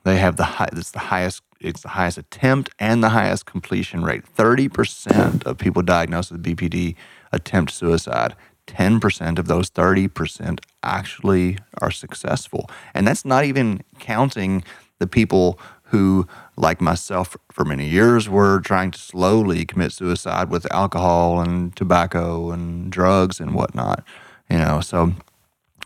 [0.04, 4.04] They have the high, it's the highest it's the highest attempt and the highest completion
[4.04, 4.24] rate.
[4.36, 6.94] 30% of people diagnosed with BPD
[7.32, 8.36] attempt suicide.
[8.66, 12.70] 10% of those 30% actually are successful.
[12.94, 14.62] And that's not even counting
[14.98, 20.70] the people who, like myself, for many years were trying to slowly commit suicide with
[20.72, 24.04] alcohol and tobacco and drugs and whatnot.
[24.50, 25.14] You know, so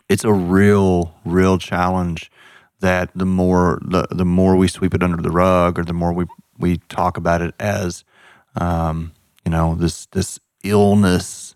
[0.09, 2.29] it's a real, real challenge
[2.83, 6.13] that the more the, the more we sweep it under the rug or the more
[6.13, 6.25] we
[6.59, 8.03] we talk about it as
[8.55, 9.11] um,
[9.43, 11.55] you know this this illness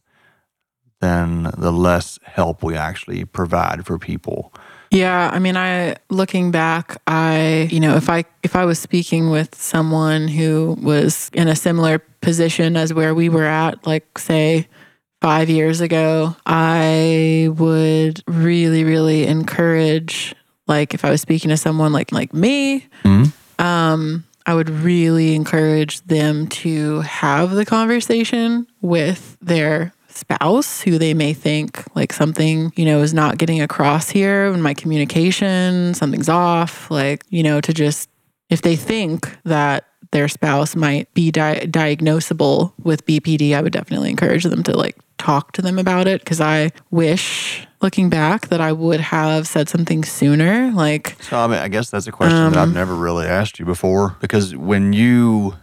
[1.00, 4.52] then the less help we actually provide for people.
[4.90, 9.30] Yeah, I mean, I looking back, I you know, if I if I was speaking
[9.30, 14.68] with someone who was in a similar position as where we were at, like say
[15.22, 20.34] five years ago, I would really, really encourage,
[20.68, 22.86] like if I was speaking to someone like like me,
[23.60, 31.14] um, I would really encourage them to have the conversation with their spouse who they
[31.14, 36.30] may think like something, you know, is not getting across here in my communication, something's
[36.30, 38.10] off, like, you know, to just
[38.50, 44.10] if they think that their spouse might be di- diagnosable with BPD, I would definitely
[44.10, 48.62] encourage them to like talk to them about it because I wish looking back that
[48.62, 52.52] I would have said something sooner like so i mean i guess that's a question
[52.52, 55.54] that i've um, never really asked you before because when you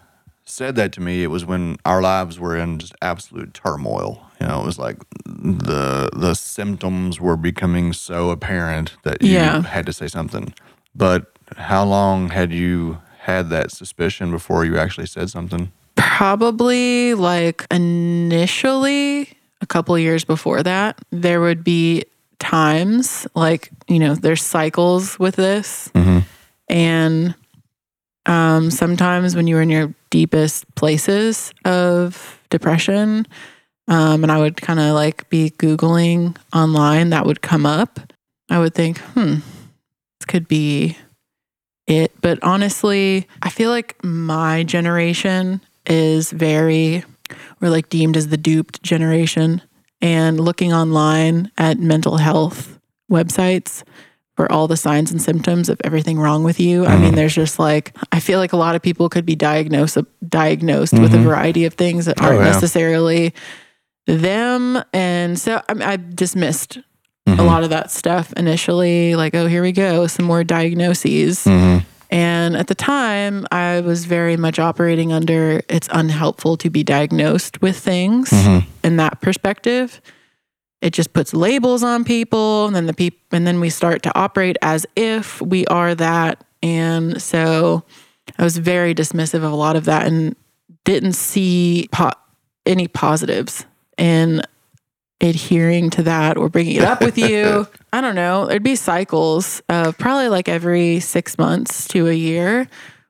[0.45, 4.21] said that to me it was when our lives were in just absolute turmoil.
[4.41, 9.63] You know it was like the the symptoms were becoming so apparent that you Yeah.
[9.63, 10.53] had to say something.
[10.95, 15.73] But how long had you had that suspicion before you actually said something?
[15.97, 19.29] Probably like initially
[19.61, 22.05] a couple years before that there would be
[22.39, 25.91] times like you know there's cycles with this.
[26.69, 27.35] And
[28.27, 33.27] um sometimes when you were in your deepest places of depression
[33.89, 38.01] um and i would kind of like be googling online that would come up.
[38.51, 39.37] I would think hmm
[40.21, 40.97] this could be
[41.87, 42.13] it.
[42.21, 47.05] But honestly i feel like my generation is very
[47.65, 49.63] we're like deemed as the duped generation
[50.03, 52.79] and looking online at mental health
[53.11, 53.83] websites
[54.37, 56.85] for all the signs and symptoms of everything wrong with you.
[56.85, 57.17] I mean, mm-hmm.
[57.17, 59.97] there's just like I feel like a lot of people could be diagnosed
[60.29, 61.27] diagnosed with a mm-hmm.
[61.27, 62.53] variety of things that oh, aren't yeah.
[62.53, 63.33] necessarily
[64.07, 64.83] them.
[64.93, 66.83] And so I, mean, I dismissed a
[67.31, 67.41] mm-hmm.
[67.41, 69.15] lot of that stuff initially.
[69.15, 71.47] Like, oh, here we go, some more diagnoses.
[72.15, 77.61] And at the time, I was very much operating under it's unhelpful to be diagnosed
[77.61, 78.71] with things mm-hmm.
[78.85, 80.01] in that perspective.
[80.81, 84.17] It just puts labels on people, and then the peop- and then we start to
[84.17, 86.45] operate as if we are that.
[86.63, 87.83] And so
[88.39, 90.37] I was very dismissive of a lot of that and
[90.85, 92.13] didn't see po-
[92.65, 93.67] any positives
[93.99, 94.41] in
[95.21, 97.67] adhering to that or bringing it up with you.
[97.95, 98.47] I don't know.
[98.47, 102.67] There'd be cycles of probably like every six months to a year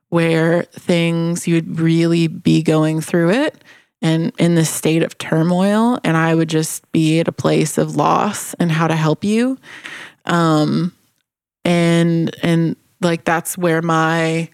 [0.09, 3.63] where things you'd really be going through it
[4.03, 5.97] and in this state of turmoil.
[6.03, 9.57] And I would just be at a place of loss and how to help you.
[10.25, 10.93] Um,
[11.63, 14.51] and, and like that's where my,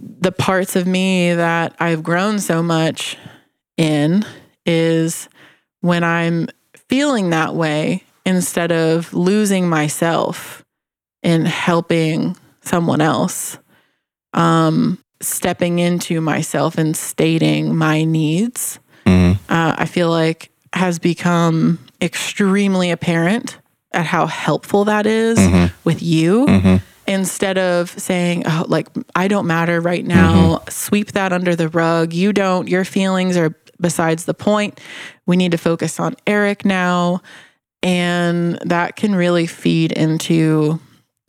[0.00, 3.18] the parts of me that I've grown so much
[3.76, 4.24] in
[4.64, 5.28] is
[5.82, 6.48] when I'm
[6.88, 10.64] feeling that way instead of losing myself
[11.22, 13.58] in helping someone else
[14.34, 18.78] um stepping into myself and stating my needs
[19.48, 23.58] uh, i feel like has become extremely apparent
[23.92, 25.38] at how helpful that is
[25.84, 26.44] with you
[27.06, 28.86] instead of saying oh like
[29.16, 30.62] i don't matter right now.
[30.68, 32.12] Sweep that under the rug.
[32.12, 32.68] You don't.
[32.68, 34.78] Your feelings are besides the point.
[35.24, 37.22] We need to focus on eric now
[37.82, 40.80] and that can really feed into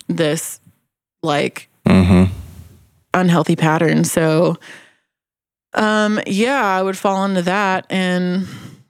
[0.08, 0.60] this
[1.22, 1.70] like
[3.14, 4.04] unhealthy pattern.
[4.04, 4.58] So
[5.76, 7.86] um yeah i would fall into that.
[7.90, 8.48] And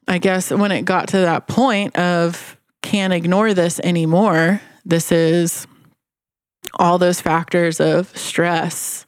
[0.08, 5.68] i guess when it got to that point of can't ignore this anymore this is
[6.80, 9.06] all those factors of stress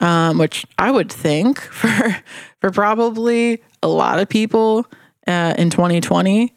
[0.00, 2.16] um, which i would think for
[2.60, 4.86] for probably a lot of people
[5.26, 6.54] uh, in 2020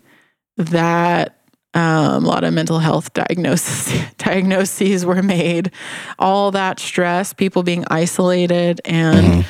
[0.58, 1.38] that
[1.74, 5.72] um, a lot of mental health diagnoses diagnoses were made.
[6.20, 9.46] All that stress, people being isolated, and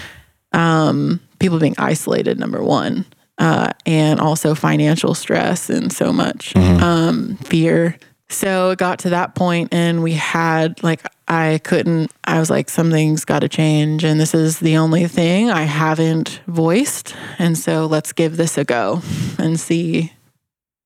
[0.52, 2.40] um, people being isolated.
[2.40, 3.06] Number one,
[3.38, 7.98] uh, and also financial stress and so much um, fear.
[8.30, 12.70] so it got to that point and we had like I couldn't I was like
[12.70, 17.88] something's got to change and this is the only thing I haven't voiced and so
[17.88, 19.02] let's give this a go
[19.40, 20.14] and see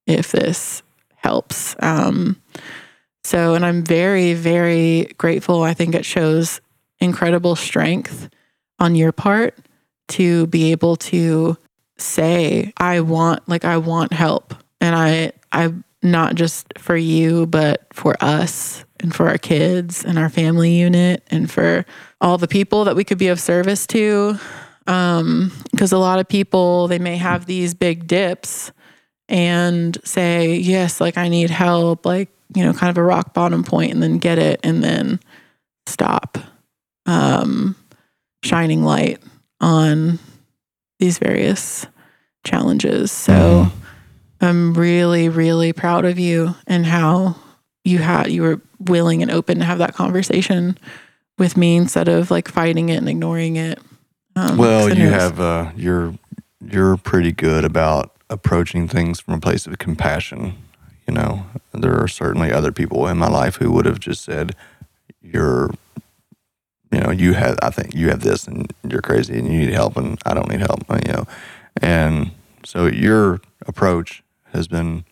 [0.06, 0.84] if this
[1.16, 1.76] helps.
[1.80, 2.41] Um
[3.24, 5.64] so and I'm very very grateful.
[5.64, 6.62] I think it shows
[6.99, 8.30] incredible strength
[8.80, 9.58] on your part
[10.08, 11.58] to be able to
[11.97, 15.74] say I want like I want help and I I
[16.06, 21.24] not just for you, but for us and for our kids and our family unit
[21.32, 21.86] and for
[22.22, 24.38] all the people that we could be of service to.
[24.88, 28.72] Um, because a lot of people, they may have these big dips
[29.28, 33.63] and say, yes, like I need help, like, you know, kind of a rock bottom
[33.63, 35.19] point and then get it and then
[35.88, 36.38] stop
[37.05, 37.76] um,
[38.43, 39.21] shining light
[39.59, 40.19] on
[40.99, 41.88] these various
[42.43, 43.11] challenges.
[43.11, 43.71] So, mm
[44.41, 47.36] I'm really, really proud of you and how
[47.84, 50.78] you had you were willing and open to have that conversation
[51.38, 53.80] with me instead of like fighting it and ignoring it.
[54.36, 56.13] Um, well, you have uh, you're
[56.61, 60.55] you're pretty good about approaching things from a place of compassion.
[61.07, 64.55] You know, there are certainly other people in my life who would have just said,
[65.21, 65.71] "You're,
[66.91, 67.57] you know, you have.
[67.61, 70.49] I think you have this, and you're crazy, and you need help, and I don't
[70.49, 71.28] need help." You know,
[71.82, 72.32] and
[72.65, 74.23] so your approach
[74.53, 75.05] has been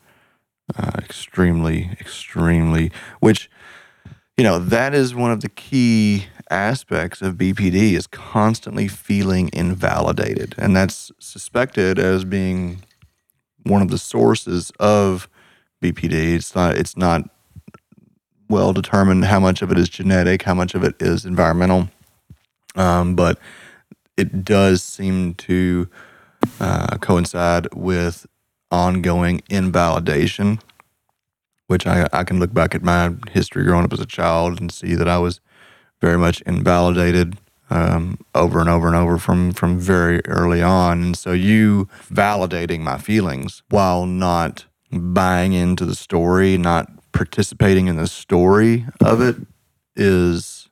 [0.76, 3.50] uh, extremely, extremely, which,
[4.38, 10.56] you know, that is one of the key aspects of BPD is constantly feeling invalidated.
[10.58, 12.84] And that's suspected as being
[13.64, 15.28] one of the sources of
[15.82, 16.36] BPD.
[16.36, 17.30] It's not, it's not
[18.50, 21.90] well determined how much of it is genetic, how much of it is environmental.
[22.76, 23.40] Um, but
[24.18, 25.90] it does seem to
[26.60, 28.26] uh, coincide with
[28.72, 30.60] ongoing invalidation,
[31.68, 34.72] which I, I can look back at my history growing up as a child and
[34.72, 35.40] see that I was
[36.02, 37.38] very much invalidated
[37.74, 41.02] um, over and over and over from from very early on.
[41.02, 47.96] And so you validating my feelings while not buying into the story, not participating in
[47.96, 49.36] the story of it
[49.96, 50.70] is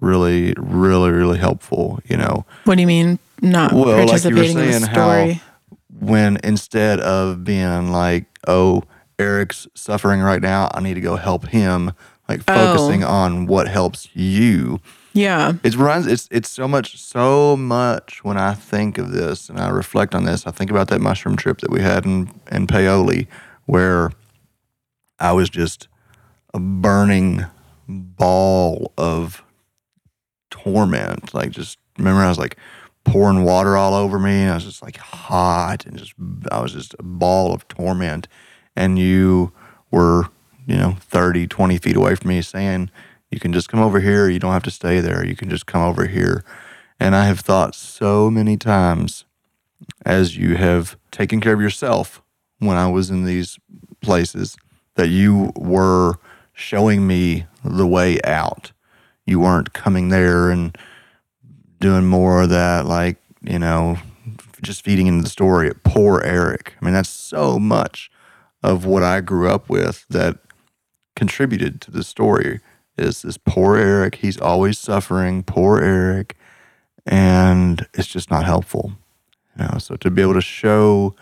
[0.00, 1.98] really, really, really helpful.
[2.04, 2.46] You know.
[2.64, 3.18] What do you mean?
[3.42, 5.32] Not well, participating like in the story.
[5.32, 8.84] How, when instead of being like, oh,
[9.18, 11.92] Eric's suffering right now, I need to go help him,
[12.28, 13.08] like focusing oh.
[13.08, 14.80] on what helps you.
[15.16, 15.54] Yeah.
[15.64, 19.70] It runs it's it's so much so much when I think of this and I
[19.70, 23.26] reflect on this, I think about that mushroom trip that we had in, in Paoli
[23.64, 24.12] where
[25.18, 25.88] I was just
[26.52, 27.46] a burning
[27.88, 29.42] ball of
[30.50, 31.32] torment.
[31.32, 32.58] Like just remember I was like
[33.04, 34.42] pouring water all over me.
[34.42, 36.12] And I was just like hot and just,
[36.52, 38.28] I was just a ball of torment.
[38.76, 39.52] And you
[39.90, 40.24] were,
[40.66, 42.90] you know, 30, 20 feet away from me saying,
[43.30, 44.28] you can just come over here.
[44.28, 45.24] You don't have to stay there.
[45.24, 46.44] You can just come over here.
[46.98, 49.24] And I have thought so many times
[50.04, 52.22] as you have taken care of yourself
[52.58, 53.58] when I was in these
[54.00, 54.56] places
[54.94, 56.14] that you were
[56.52, 58.72] showing me the way out.
[59.26, 60.76] You weren't coming there and
[61.80, 63.98] doing more of that, like, you know,
[64.62, 65.70] just feeding into the story.
[65.84, 66.74] Poor Eric.
[66.80, 68.10] I mean, that's so much
[68.62, 70.38] of what I grew up with that
[71.14, 72.60] contributed to the story
[72.98, 74.16] is this poor Eric.
[74.16, 76.36] He's always suffering, poor Eric.
[77.04, 78.92] And it's just not helpful.
[79.58, 81.14] You know, so to be able to show,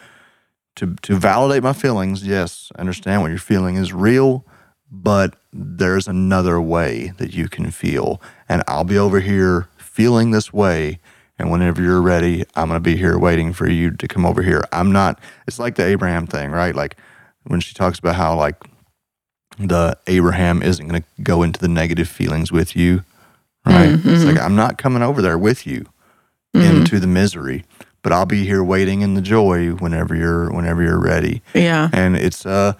[0.76, 4.44] to, to validate my feelings, yes, I understand what you're feeling is real,
[4.90, 8.20] but there's another way that you can feel.
[8.48, 11.00] And I'll be over here feeling this way.
[11.38, 14.42] And whenever you're ready, I'm going to be here waiting for you to come over
[14.42, 14.64] here.
[14.72, 16.74] I'm not, it's like the Abraham thing, right?
[16.74, 16.96] Like
[17.44, 18.56] when she talks about how, like,
[19.59, 23.05] the Abraham isn't going to go into the negative feelings with you,
[23.64, 23.90] right?
[23.90, 24.09] Mm-hmm.
[24.09, 25.86] It's like, I'm not coming over there with you
[26.55, 26.78] mm-hmm.
[26.78, 27.64] into the misery,
[28.02, 31.42] but I'll be here waiting in the joy whenever you're, whenever you're ready.
[31.55, 31.88] Yeah.
[31.92, 32.74] And it's, uh,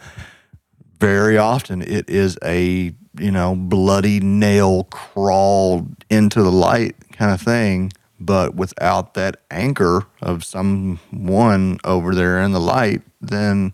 [1.01, 7.41] very often it is a, you know, bloody nail crawl into the light kind of
[7.41, 13.73] thing, but without that anchor of someone over there in the light, then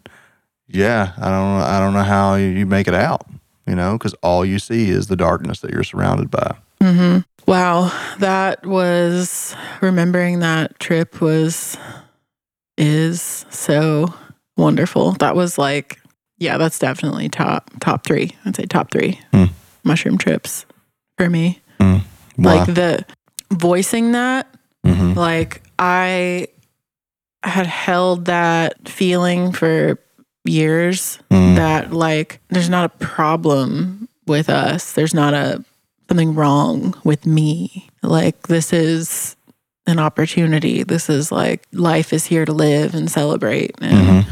[0.72, 3.26] yeah, I don't know, I don't know how you make it out,
[3.66, 6.56] you know, because all you see is the darkness that you're surrounded by.
[6.80, 7.18] Mm-hmm.
[7.46, 11.76] Wow, that was remembering that trip was
[12.78, 14.14] is so
[14.56, 15.12] wonderful.
[15.12, 16.00] That was like,
[16.38, 18.36] yeah, that's definitely top top three.
[18.44, 19.50] I'd say top three mm.
[19.84, 20.64] mushroom trips
[21.18, 21.60] for me.
[21.80, 22.02] Mm.
[22.38, 23.04] Like the
[23.52, 24.46] voicing that,
[24.86, 25.18] mm-hmm.
[25.18, 26.48] like I
[27.42, 29.98] had held that feeling for
[30.44, 31.56] years Mm.
[31.56, 34.92] that like there's not a problem with us.
[34.92, 35.64] There's not a
[36.08, 37.88] something wrong with me.
[38.02, 39.36] Like this is
[39.86, 40.82] an opportunity.
[40.82, 43.74] This is like life is here to live and celebrate.
[43.80, 44.26] And Mhm.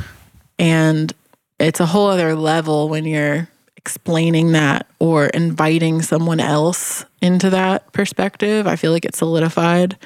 [0.58, 1.12] and
[1.58, 7.92] it's a whole other level when you're explaining that or inviting someone else into that
[7.92, 8.66] perspective.
[8.66, 9.96] I feel like it's solidified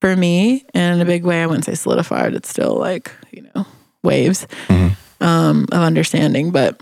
[0.00, 1.42] for me And in a big way.
[1.42, 3.66] I wouldn't say solidified, it's still like, you know,
[4.04, 4.92] waves Mhm.
[5.20, 6.80] Um, of understanding, but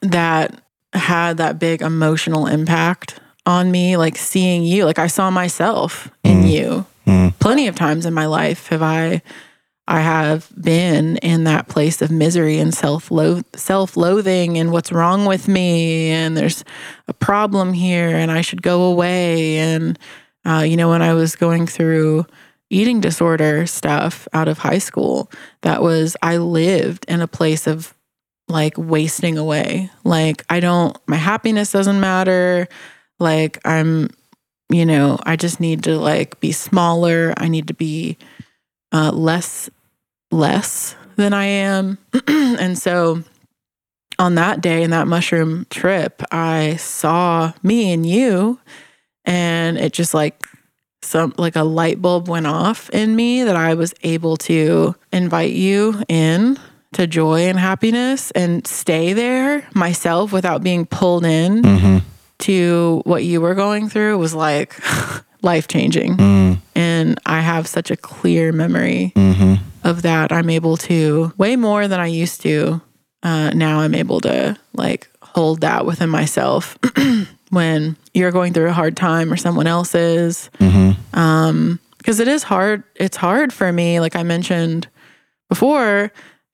[0.00, 0.60] that
[0.92, 3.96] had that big emotional impact on me.
[3.96, 6.50] Like seeing you, like I saw myself in Mm.
[6.50, 6.86] you.
[7.06, 7.38] Mm.
[7.38, 9.22] Plenty of times in my life have I
[9.86, 13.10] I have been in that place of misery and self
[13.54, 16.64] self loathing and what's wrong with me and there's
[17.06, 19.98] a problem here and I should go away and
[20.46, 22.24] uh, you know when I was going through
[22.74, 25.30] eating disorder stuff out of high school
[25.62, 27.94] that was I lived in a place of
[28.48, 29.90] like wasting away.
[30.02, 32.66] Like I don't my happiness doesn't matter.
[33.18, 34.10] Like I'm
[34.70, 37.32] you know I just need to like be smaller.
[37.36, 38.18] I need to be
[38.92, 39.70] uh, less
[40.30, 41.98] less than I am.
[42.26, 43.22] and so
[44.18, 48.58] on that day in that mushroom trip, I saw me and you
[49.24, 50.44] and it just like
[51.04, 55.52] some like a light bulb went off in me that I was able to invite
[55.52, 56.58] you in
[56.94, 62.02] to joy and happiness and stay there myself without being pulled in Mhm.
[62.40, 64.74] to what you were going through was like
[65.42, 66.16] life changing.
[66.16, 66.58] Mm.
[66.74, 69.58] And I have such a clear memory Mhm.
[69.82, 70.32] of that.
[70.32, 72.80] I'm able to way more than I used to.
[73.22, 76.78] Uh, now I'm able to like hold that within myself
[77.50, 80.50] when you're going through a hard time or someone else is.
[80.60, 80.96] Mhm.
[81.12, 82.82] Um, because it is hard.
[82.96, 84.88] It's hard for me, like I mentioned
[85.48, 86.12] before,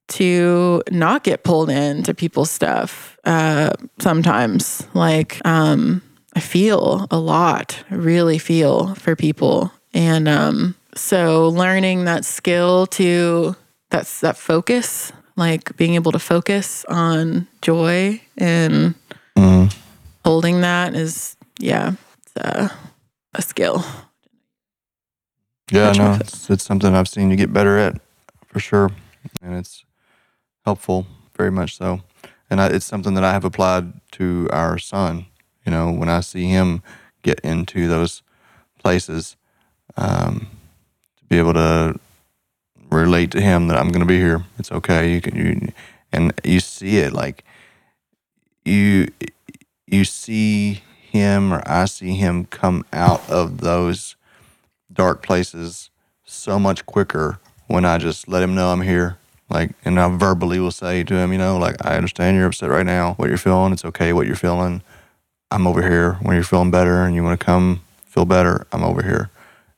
[0.09, 3.17] to not get pulled into people's stuff.
[3.25, 6.01] Uh, sometimes, like, um,
[6.35, 9.71] I feel a lot, I really feel for people.
[9.93, 13.55] And um, so learning that skill to
[13.89, 18.95] that's that focus, like being able to focus on joy and
[19.37, 19.73] Mm.
[20.23, 22.71] Holding that is yeah, it's a,
[23.33, 23.83] a skill.
[25.71, 28.01] Yeah, no, it's, it's something I've seen you get better at
[28.47, 28.91] for sure,
[29.41, 29.85] and it's
[30.65, 31.07] helpful,
[31.37, 32.01] very much so.
[32.49, 35.27] And I, it's something that I have applied to our son.
[35.65, 36.83] You know, when I see him
[37.21, 38.21] get into those
[38.79, 39.37] places,
[39.95, 40.47] um,
[41.17, 41.97] to be able to
[42.89, 44.43] relate to him that I'm going to be here.
[44.59, 45.13] It's okay.
[45.13, 45.71] You can you,
[46.11, 47.45] and you see it like
[48.65, 49.07] you
[49.91, 50.81] you see
[51.11, 54.15] him or I see him come out of those
[54.91, 55.89] dark places
[56.23, 59.17] so much quicker when I just let him know I'm here.
[59.49, 62.69] Like, and I verbally will say to him, you know, like, I understand you're upset
[62.69, 63.13] right now.
[63.15, 64.13] What you're feeling, it's okay.
[64.13, 64.81] What you're feeling,
[65.51, 66.13] I'm over here.
[66.21, 69.29] When you're feeling better and you want to come feel better, I'm over here.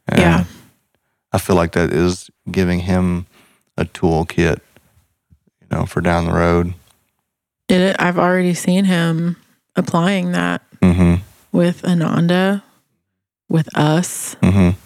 [0.08, 0.44] And Yeah.
[1.32, 3.26] I feel like that is giving him
[3.76, 4.60] a toolkit,
[5.62, 6.76] you know, for down the road.
[7.70, 9.38] It, I've already seen him
[9.76, 11.22] applying that Mm-hmm.
[11.52, 12.64] with Ananda,
[13.50, 14.36] with us.
[14.42, 14.78] Mm-hmm.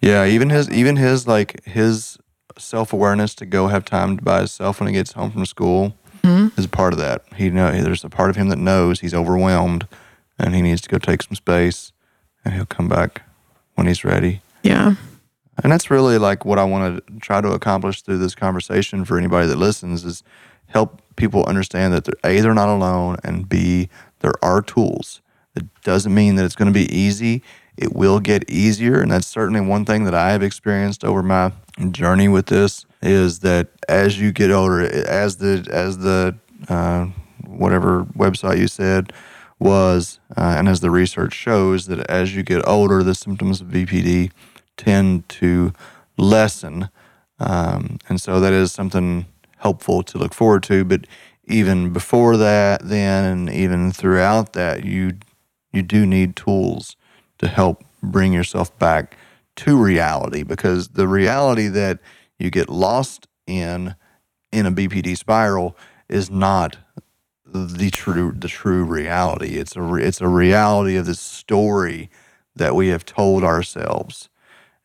[0.00, 2.16] Yeah, even his even his like his
[2.58, 6.56] self awareness to go have time by himself when he gets home from school Mhm.
[6.58, 7.22] is a part of that.
[7.36, 9.86] He know there's a part of him that knows he's overwhelmed
[10.38, 11.92] and he needs to go take some space
[12.44, 13.22] and he'll come back
[13.74, 14.42] when he's ready.
[14.62, 14.94] Yeah.
[15.62, 19.18] And that's really like what I want to try to accomplish through this conversation for
[19.18, 20.22] anybody that listens is
[20.66, 23.88] help people understand that they're, A, they're not alone, and B,
[24.20, 25.20] there are tools.
[25.54, 27.42] It doesn't mean that it's going to be easy.
[27.76, 29.00] It will get easier.
[29.00, 31.52] And that's certainly one thing that I have experienced over my
[31.90, 36.36] journey with this is that as you get older, as the, as the,
[36.68, 37.06] uh,
[37.46, 39.12] whatever website you said
[39.58, 43.68] was, uh, and as the research shows, that as you get older, the symptoms of
[43.68, 44.30] BPD
[44.76, 45.72] tend to
[46.16, 46.88] lessen.
[47.38, 49.26] Um, and so that is something
[49.60, 50.84] helpful to look forward to.
[50.84, 51.06] But
[51.44, 55.12] even before that, then, and even throughout that, you
[55.72, 56.96] you do need tools
[57.38, 59.16] to help bring yourself back
[59.56, 62.00] to reality because the reality that
[62.38, 63.94] you get lost in
[64.52, 65.76] in a BPD spiral
[66.08, 66.78] is not
[67.46, 69.58] the true the true reality.
[69.58, 72.10] It's a it's a reality of the story
[72.56, 74.29] that we have told ourselves,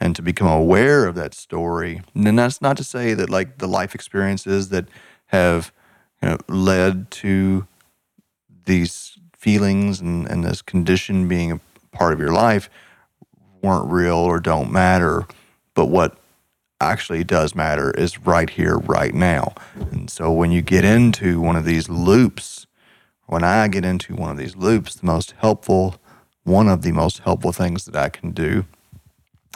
[0.06, 2.04] and to become aware of that story.
[2.14, 4.88] And that's not to say that like the life experiences that
[5.28, 5.74] have
[6.22, 7.68] you know led to
[8.66, 11.60] these feelings and, and this condition being a
[11.92, 12.70] part of your life
[13.64, 15.26] weren't real or don't matter.
[15.74, 16.18] But what
[16.80, 19.56] actually does matter is right here, right now.
[19.92, 22.68] And so when you get into one of these loops,
[23.26, 25.96] when I get into one of these loops, the most helpful,
[26.44, 28.66] one of the most helpful things that I can do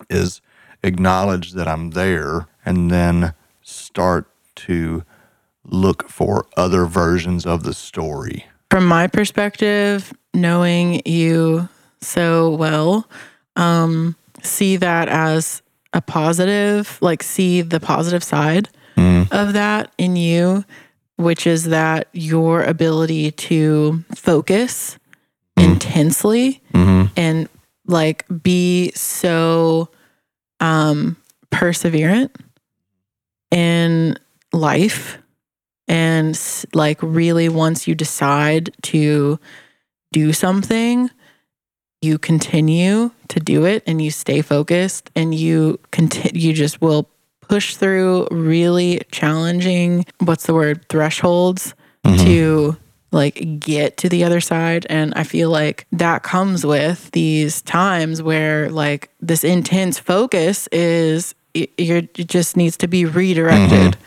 [0.09, 0.41] is
[0.83, 5.03] acknowledge that I'm there and then start to
[5.65, 8.45] look for other versions of the story.
[8.71, 11.67] From my perspective, knowing you
[12.01, 13.07] so well,
[13.55, 15.61] um, see that as
[15.93, 19.31] a positive, like see the positive side Mm.
[19.31, 20.65] of that in you,
[21.15, 24.97] which is that your ability to focus
[25.57, 27.05] intensely Mm-hmm.
[27.17, 27.49] and
[27.89, 29.89] like be so
[30.59, 31.17] um
[31.51, 32.29] perseverant
[33.51, 34.17] in
[34.53, 35.17] life
[35.87, 36.39] and
[36.73, 39.39] like really once you decide to
[40.11, 41.09] do something
[42.01, 47.09] you continue to do it and you stay focused and you continue you just will
[47.41, 51.73] push through really challenging what's the word thresholds
[52.17, 52.77] to
[53.11, 54.85] like get to the other side.
[54.89, 61.35] And i feel like that comes with these times where like this intense focus is
[61.53, 63.97] it, you're, it just needs to be redirected.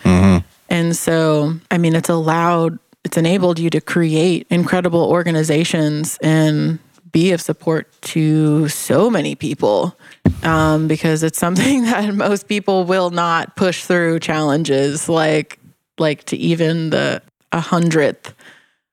[0.68, 6.78] And so i mean it's allowed it's enabled you to create incredible organizations and
[7.10, 9.96] be of support to so many people
[10.42, 15.58] um, because it's something that most people will not push through challenges like
[15.98, 17.22] like to even the
[17.52, 18.34] a hundredth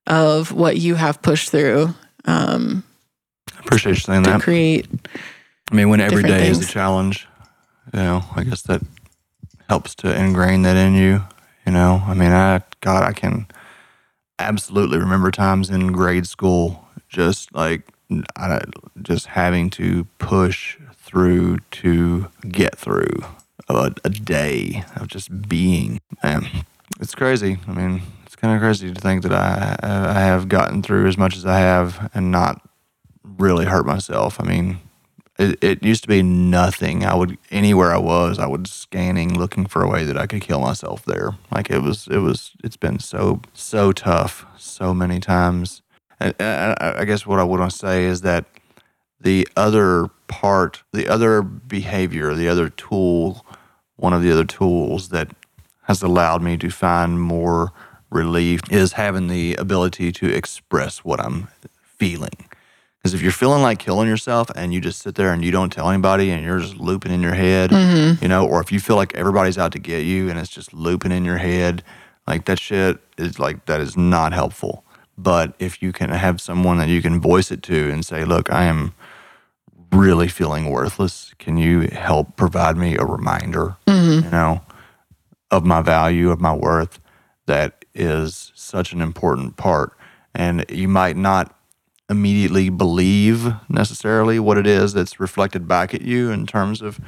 [0.10, 1.93] of what you have pushed through
[2.26, 2.84] um,
[3.55, 4.41] I appreciate you saying to that.
[4.41, 4.88] create.
[5.72, 7.28] I mean, when every day day is a challenge,
[7.93, 8.82] you know, I guess that
[9.68, 11.24] helps to ingrain that in you.
[11.66, 13.47] You know, I mean, I, God, I can
[14.39, 17.84] absolutely remember times in grade school just like,
[18.36, 18.62] I,
[19.01, 23.24] just having to push through to get through
[23.68, 25.99] a, a day of just being.
[26.24, 26.47] Man,
[26.99, 27.57] it's crazy.
[27.68, 28.01] I mean,
[28.40, 31.60] kind of crazy to think that I, I have gotten through as much as I
[31.60, 32.62] have and not
[33.24, 34.40] really hurt myself.
[34.40, 34.80] I mean,
[35.38, 37.06] it, it used to be nothing.
[37.06, 40.42] I would anywhere I was, I would scanning, looking for a way that I could
[40.42, 41.32] kill myself there.
[41.52, 45.82] Like it was, it was, it's been so so tough, so many times.
[46.20, 48.46] And, and I I guess what I want to say is that
[49.22, 53.46] the other part, the other behavior, the other tool,
[53.96, 55.30] one of the other tools that
[55.84, 57.72] has allowed me to find more
[58.10, 61.47] relief is having the ability to express what I'm
[61.82, 62.49] feeling.
[62.97, 65.72] Because if you're feeling like killing yourself and you just sit there and you don't
[65.72, 68.22] tell anybody and you're just looping in your head, mm-hmm.
[68.22, 70.74] you know, or if you feel like everybody's out to get you and it's just
[70.74, 71.82] looping in your head,
[72.28, 74.84] like that shit is like, that is not helpful.
[75.18, 78.51] But if you can have someone that you can voice it to and say, look,
[78.51, 78.93] I am
[79.93, 84.26] really feeling worthless, can you help provide me a reminder, mm-hmm.
[84.26, 84.62] you know,
[85.51, 86.99] of my value, of my worth?
[87.45, 89.93] That is such an important part.
[90.34, 91.56] And you might not
[92.10, 97.00] immediately believe necessarily what it is that's reflected back at you in terms of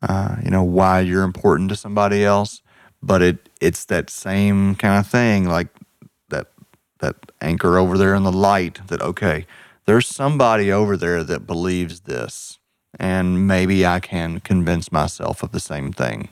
[0.00, 2.62] uh, you know why you're important to somebody else
[3.02, 5.68] but it it's that same kind of thing like
[6.30, 6.48] that
[7.00, 9.46] that anchor over there in the light that okay
[9.84, 12.58] there's somebody over there that believes this
[12.98, 16.30] and maybe I can convince myself of the same thing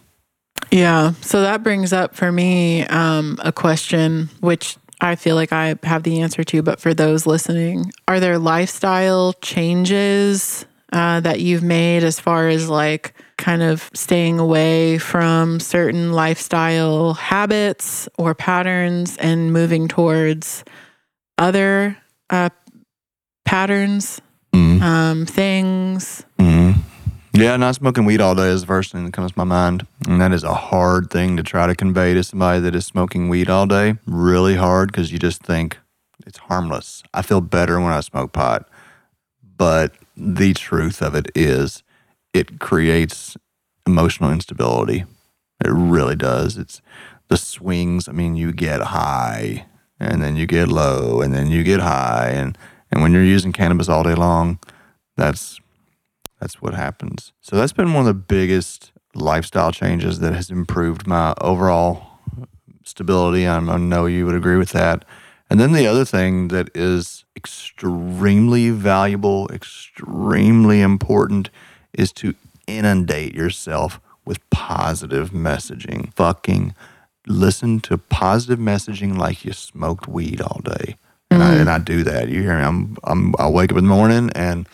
[0.70, 1.12] Yeah.
[1.20, 6.02] So that brings up for me um, a question, which I feel like I have
[6.02, 12.04] the answer to, but for those listening, are there lifestyle changes uh, that you've made
[12.04, 19.52] as far as like kind of staying away from certain lifestyle habits or patterns and
[19.52, 20.64] moving towards
[21.38, 21.96] other
[22.28, 22.50] uh,
[23.44, 24.20] patterns,
[24.52, 26.24] mm um, things?
[26.38, 26.69] hmm
[27.40, 29.86] Yeah, not smoking weed all day is the first thing that comes to my mind.
[30.06, 33.30] And that is a hard thing to try to convey to somebody that is smoking
[33.30, 33.94] weed all day.
[34.04, 35.78] Really hard because you just think
[36.26, 37.02] it's harmless.
[37.14, 38.68] I feel better when I smoke pot.
[39.56, 41.82] But the truth of it is,
[42.34, 43.38] it creates
[43.86, 45.06] emotional instability.
[45.64, 46.58] It really does.
[46.58, 46.82] It's
[47.28, 48.06] the swings.
[48.06, 49.64] I mean, you get high
[49.98, 52.32] and then you get low and then you get high.
[52.34, 52.58] And,
[52.92, 54.58] and when you're using cannabis all day long,
[55.16, 55.58] that's
[56.40, 57.32] that's what happens.
[57.40, 62.18] So that's been one of the biggest lifestyle changes that has improved my overall
[62.82, 63.46] stability.
[63.46, 65.04] I'm, know you would agree with that.
[65.50, 71.50] And then the other thing that is extremely valuable, extremely important,
[71.92, 72.34] is to
[72.66, 76.12] inundate yourself with positive messaging.
[76.14, 76.74] Fucking
[77.26, 80.96] listen to positive messaging like you smoked weed all day.
[81.32, 81.60] And, I, mm-hmm.
[81.60, 82.28] and I do that.
[82.28, 82.64] You hear me?
[82.64, 84.68] I'm, I'm, I wake up in the morning and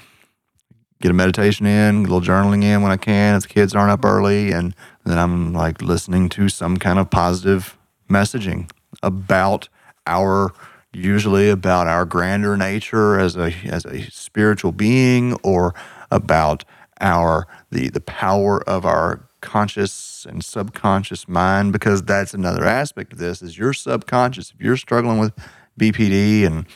[1.00, 3.90] get a meditation in, a little journaling in when I can if the kids aren't
[3.90, 4.74] up early, and
[5.04, 7.76] then I'm like listening to some kind of positive
[8.08, 8.70] messaging
[9.02, 9.68] about
[10.06, 10.52] our
[10.92, 15.74] usually about our grander nature as a as a spiritual being or
[16.10, 16.64] about
[17.00, 23.18] our the the power of our conscious and subconscious mind because that's another aspect of
[23.18, 25.32] this is your subconscious if you're struggling with
[25.78, 26.66] BPD and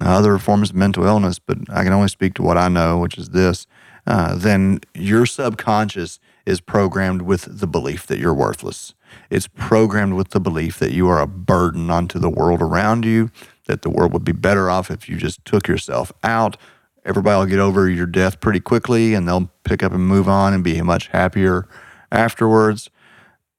[0.00, 3.18] other forms of mental illness but I can only speak to what I know which
[3.18, 3.66] is this
[4.06, 8.94] uh, then your subconscious is programmed with the belief that you're worthless
[9.30, 13.30] it's programmed with the belief that you are a burden onto the world around you
[13.66, 16.56] that the world would be better off if you just took yourself out.
[17.04, 20.54] Everybody will get over your death pretty quickly and they'll pick up and move on
[20.54, 21.68] and be much happier
[22.10, 22.90] afterwards.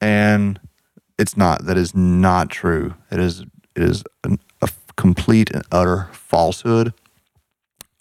[0.00, 0.60] And
[1.18, 1.64] it's not.
[1.64, 2.94] That is not true.
[3.10, 3.44] It is.
[3.74, 4.38] It is an,
[4.98, 6.92] complete and utter falsehood.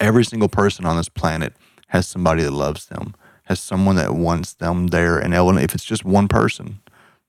[0.02, 1.54] Every single person on this planet
[1.90, 5.18] has somebody that loves them, has someone that wants them there.
[5.18, 6.82] And if it's just one person,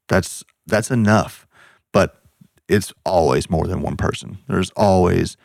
[0.09, 1.47] that's that's enough.
[1.93, 2.21] But
[2.69, 4.39] it's always more than one person.
[4.49, 5.37] There's always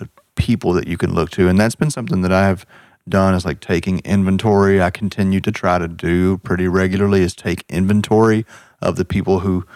[0.00, 0.06] uh,
[0.36, 2.64] people that you can look to, and that's been something that I have
[3.08, 4.80] done is like taking inventory.
[4.80, 8.46] I continue to try to do pretty regularly is take inventory
[8.80, 9.66] of the people who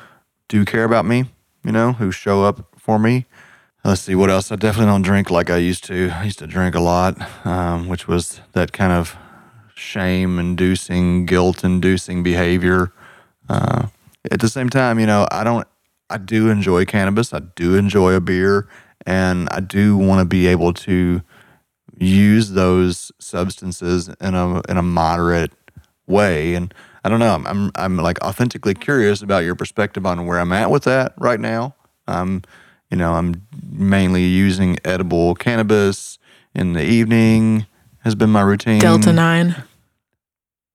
[0.49, 1.25] do care about me,
[1.65, 3.27] you know, who show up for me.
[3.85, 4.51] Let's see what else.
[4.51, 6.09] I definitely don't drink like I used to.
[6.15, 9.15] I used to drink a lot, um, which was that kind of
[9.75, 12.93] shame inducing, guilt inducing behavior.
[13.47, 13.89] Uh,
[14.31, 15.69] at the same time, you know, I don't
[16.09, 17.35] I do enjoy cannabis.
[17.35, 18.67] I do enjoy a beer,
[19.05, 21.21] and I do want to be able to
[21.99, 25.53] use those substances in a in a moderate
[26.07, 26.55] way.
[26.55, 26.73] And
[27.05, 27.35] I don't know.
[27.35, 31.13] I'm I'm, I'm like authentically curious about your perspective on where I'm at with that
[31.19, 31.75] right now.
[32.07, 32.43] Um,
[32.95, 36.17] you know, I'm mainly using edible cannabis
[36.55, 37.67] in the evening.
[38.05, 38.79] Has been my routine.
[38.79, 39.57] Delta nine.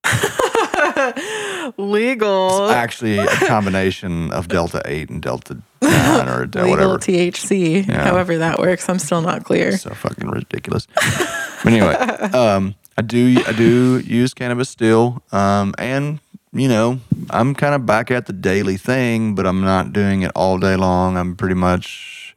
[1.78, 2.66] legal.
[2.66, 6.98] It's actually a combination of Delta 8 and Delta 9 or legal whatever.
[6.98, 8.04] THC, Yeah.
[8.04, 8.90] however that works.
[8.90, 9.78] I'm still not clear.
[9.78, 10.88] so fucking ridiculous.
[11.64, 16.20] but anyway, um, I do I do use cannabis still, um, and
[16.52, 20.32] you know I'm kind of back at the daily thing, but I'm not doing it
[20.36, 21.18] all day long.
[21.18, 22.36] I'm pretty much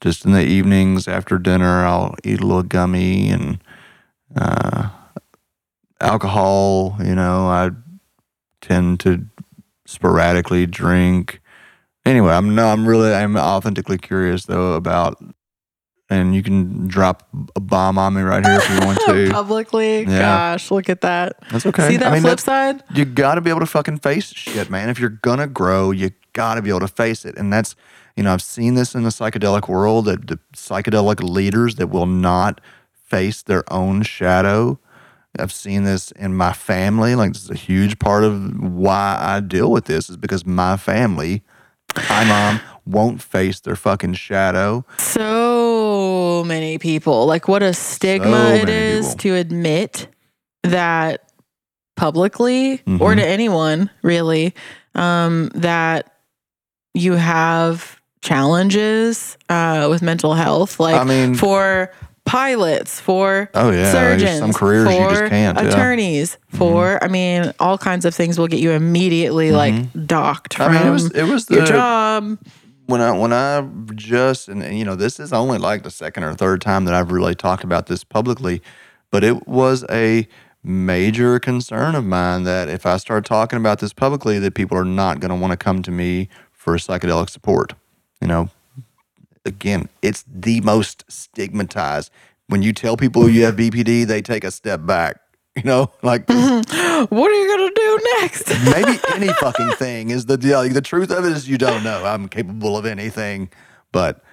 [0.00, 1.84] just in the evenings after dinner.
[1.84, 3.62] I'll eat a little gummy and
[4.34, 4.88] uh,
[6.00, 6.96] alcohol.
[6.98, 7.70] You know, I
[8.60, 9.26] tend to
[9.86, 11.40] sporadically drink.
[12.04, 15.22] Anyway, I'm no, I'm really I'm authentically curious though about
[16.10, 19.30] and you can drop a bomb on me right here if you want to.
[19.32, 20.18] Publicly, Yeah.
[20.52, 21.36] gosh, look at that.
[21.50, 21.88] That's okay.
[21.88, 22.82] See that I mean, flip side?
[22.94, 24.88] You got to be able to fucking face shit, man.
[24.90, 27.74] If you're gonna grow, you got to be able to face it, and that's
[28.16, 32.06] you know I've seen this in the psychedelic world that the psychedelic leaders that will
[32.06, 32.60] not
[32.92, 34.78] face their own shadow.
[35.38, 37.14] I've seen this in my family.
[37.14, 40.76] Like this is a huge part of why I deal with this is because my
[40.76, 41.42] family,
[42.10, 44.84] my mom, won't face their fucking shadow.
[44.98, 47.26] So many people.
[47.26, 49.18] Like, what a stigma So it is people.
[49.18, 50.06] to admit
[50.64, 51.22] that
[51.96, 53.16] publicly or Mhm.
[53.16, 54.54] to anyone really
[54.94, 56.12] um, that
[56.94, 60.78] you have challenges uh, with mental health.
[60.80, 61.90] Like, I mean- for
[62.24, 65.56] pilots, for Oh yeah, surgeons, some careers for you just can't.
[65.58, 65.64] yeah.
[65.64, 65.68] Mm-hmm.
[65.72, 69.74] attorneys, for I mean, all kinds of things will get you immediately like
[70.06, 72.38] docked I from mean, it was it was the your job.
[72.92, 76.24] When I when I just and, and, you know this is only like the second
[76.24, 78.60] or third time that I've really talked about this publicly,
[79.10, 80.28] but it was a
[80.62, 84.84] major concern of mine that if I start talking about this publicly, that people are
[84.84, 87.72] not going to want to come to me for psychedelic support.
[88.20, 88.50] You know,
[89.46, 92.12] again, it's the most stigmatized.
[92.48, 95.21] When you tell people you have BPD, they take a step back.
[95.56, 98.48] You know, like What are you gonna do next?
[98.64, 100.66] maybe any fucking thing is the deal.
[100.66, 102.06] The truth of it is you don't know.
[102.06, 103.50] I'm capable of anything,
[103.92, 104.24] but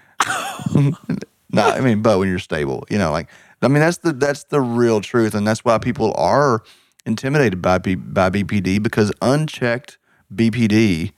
[1.52, 3.30] no, I mean, but when you're stable, you know, like
[3.62, 6.64] I mean, that's the that's the real truth, and that's why people are
[7.06, 9.98] intimidated by B, by BPD because unchecked
[10.34, 11.12] BPD,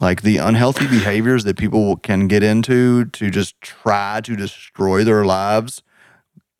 [0.00, 5.24] like the unhealthy behaviors that people can get into to just try to destroy their
[5.24, 5.82] lives.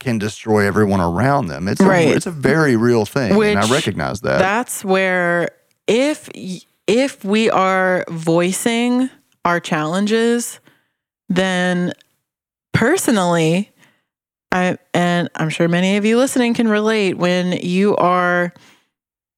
[0.01, 1.69] Can destroy everyone around them.
[1.69, 2.09] It's Right.
[2.09, 4.39] a, it's a very real thing, and I recognize that.
[4.39, 5.51] That's where
[5.87, 6.29] if
[6.87, 9.11] if we are voicing
[9.45, 10.59] our challenges,
[11.29, 11.93] then
[12.73, 13.71] personally,
[14.51, 18.55] I and I'm sure many of you listening can relate when you are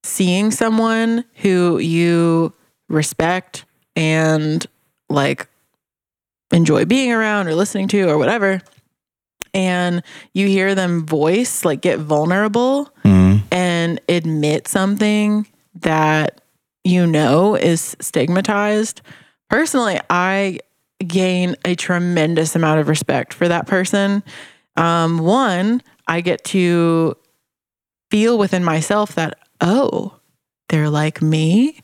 [0.05, 2.53] seeing someone who you
[2.89, 3.65] respect
[3.97, 4.65] and
[5.11, 5.49] like
[6.53, 8.61] enjoy being around or listening to or whatever
[9.55, 10.03] and
[10.35, 13.43] you hear them voice like get vulnerable Mhm.
[13.51, 15.47] and admit something
[15.81, 16.41] that
[16.85, 19.03] you know is stigmatized,
[19.51, 20.59] personally, I
[21.07, 24.23] gain a tremendous amount of respect for that person.
[24.77, 27.17] Um, one, I get to
[28.11, 30.15] feel within myself that, oh,
[30.69, 31.81] they're like me.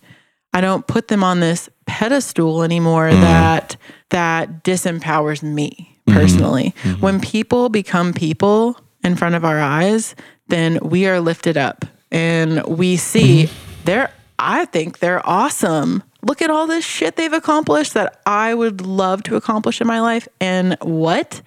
[0.53, 3.21] I don't put them on this pedestal anymore Mm.
[3.21, 3.77] that
[4.11, 6.75] that disempowers me personally.
[6.85, 7.01] Mhm.
[7.01, 10.15] When people become people in front of our eyes,
[10.49, 13.85] then we are lifted up and we see Mm-hmm.
[13.85, 16.03] they're I think they're awesome.
[16.23, 20.01] Look at all this shit they've accomplished that I would love to accomplish in my
[20.01, 20.27] life.
[20.41, 21.43] And what?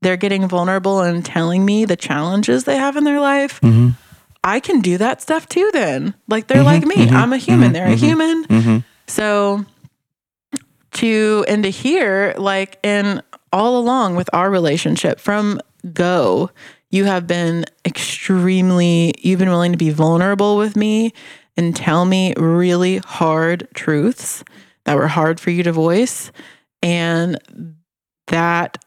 [0.00, 3.60] They're getting vulnerable and telling me the challenges they have in their life.
[3.60, 3.90] Mm-hmm.
[4.42, 6.14] I can do that stuff too then.
[6.26, 7.08] Like they're like me.
[7.08, 7.72] I'm a human.
[7.72, 8.44] They're a human.
[8.46, 8.78] Mm-hmm.
[9.06, 9.64] So
[10.94, 13.22] to and to hear like and
[13.52, 15.60] all along with our relationship from
[15.92, 16.50] go,
[16.90, 21.12] you have been extremely you've been willing to be vulnerable with me
[21.56, 24.44] and tell me really hard truths
[24.84, 26.32] that were hard for you to voice
[26.82, 27.38] and
[28.28, 28.82] that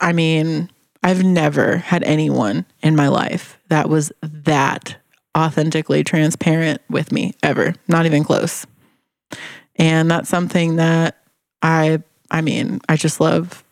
[0.00, 0.70] I mean,
[1.02, 4.96] I've never had anyone in my life that was that
[5.36, 8.66] authentically transparent with me ever, not even close.
[9.76, 11.18] And that's something that
[11.62, 13.63] I I mean, I just love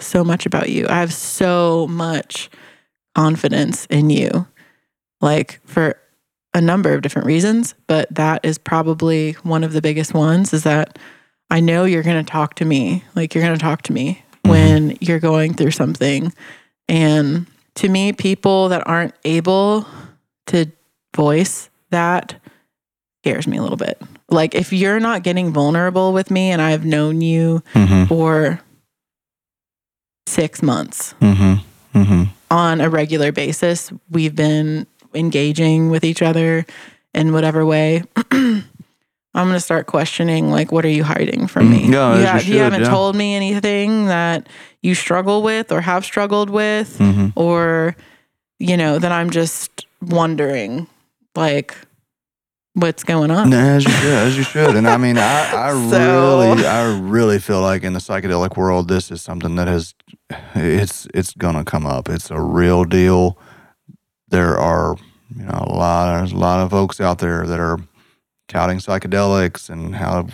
[0.00, 0.86] so much about you.
[0.88, 2.50] I have so much
[3.14, 4.46] confidence in you.
[5.20, 5.96] Like for
[6.54, 10.64] a number of different reasons, but that is probably one of the biggest ones is
[10.64, 10.98] that
[11.50, 13.04] I know you're going to talk to me.
[13.14, 16.32] Like you're going to talk to me when you're going through something.
[16.88, 19.86] And to me, people that aren't able
[20.48, 20.66] to
[21.14, 22.34] voice that
[23.22, 24.00] scares me a little bit.
[24.28, 28.06] Like if you're not getting vulnerable with me and I've known you Mm-hmm.
[28.06, 28.60] for
[30.32, 31.98] six months Mm-hmm.
[31.98, 32.22] Mm-hmm.
[32.50, 36.64] on a regular basis, we've been engaging with each other
[37.14, 38.02] in whatever way.
[39.34, 41.86] I'm going to start questioning, like, what are you hiding from me?
[41.86, 42.90] Mm, yeah, you ha- should, haven't yeah.
[42.90, 44.46] told me anything that
[44.82, 47.28] you struggle with or have struggled with, Mm-hmm.
[47.36, 47.96] or,
[48.58, 50.86] you know, that I'm just wondering,
[51.34, 51.74] like,
[52.74, 53.52] what's going on.
[53.52, 54.76] As you should, as you should.
[54.76, 55.22] And I mean, I,
[55.68, 59.68] I So- really, I really feel like in the psychedelic world, this is something that
[59.68, 59.94] has,
[60.54, 62.08] it's, it's gonna come up.
[62.08, 63.38] It's a real deal.
[64.28, 64.96] There are,
[65.36, 67.78] you know, a lot, there's a lot of folks out there that are
[68.48, 70.26] touting psychedelics and how,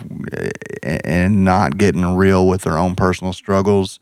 [0.83, 3.99] and not getting real with their own personal struggles,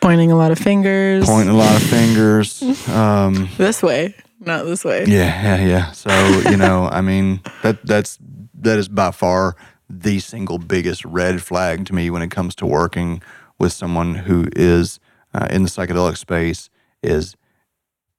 [0.00, 2.62] Pointing a lot of fingers pointing a lot of fingers.
[2.90, 4.14] Um, this way,
[4.46, 5.04] not this way.
[5.06, 5.90] Yeah, yeah, yeah.
[5.92, 6.10] So
[6.50, 8.18] you know, I mean, that that's
[8.60, 9.56] that is by far
[9.88, 13.22] the single biggest red flag to me when it comes to working
[13.58, 14.98] with someone who is
[15.34, 16.70] uh, in the psychedelic space
[17.02, 17.36] is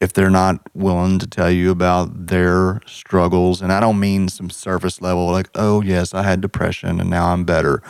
[0.01, 4.49] if they're not willing to tell you about their struggles, and I don't mean some
[4.49, 7.81] surface level like, oh yes, I had depression and now I'm better.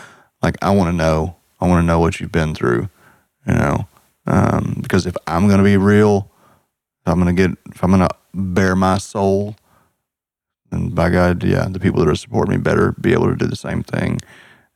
[0.41, 2.89] Like I want to know, I want to know what you've been through,
[3.47, 3.87] you know,
[4.27, 6.31] um, because if I'm gonna be real,
[7.05, 9.55] I'm gonna get, if I'm gonna bare my soul,
[10.71, 13.47] And by God, yeah, the people that are supporting me better be able to do
[13.47, 14.19] the same thing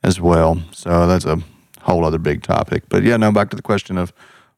[0.03, 0.61] as well.
[0.71, 1.41] So that's a
[1.81, 2.83] whole other big topic.
[2.89, 4.13] But yeah, no, back to the question of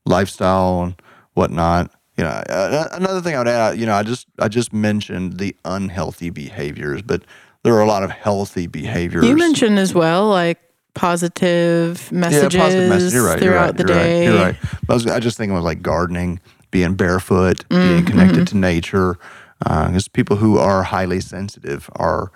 [0.05, 1.01] lifestyle and
[1.33, 1.91] whatnot.
[2.17, 2.43] You know,
[2.91, 7.01] another thing I would add, you know, I just I just mentioned the unhealthy behaviors,
[7.01, 7.23] but
[7.63, 9.25] there are a lot of healthy behaviors.
[9.25, 10.59] You mentioned as well, like
[10.93, 13.13] positive messages yeah, positive message.
[13.13, 13.39] You're right.
[13.39, 14.27] throughout right, the day.
[14.27, 14.55] Right, you're right.
[14.89, 16.39] I was I just thinking of like gardening,
[16.71, 18.45] being barefoot, Mm, being connected mm-hmm.
[18.45, 19.19] to nature.
[19.59, 22.31] Because people who are highly sensitive are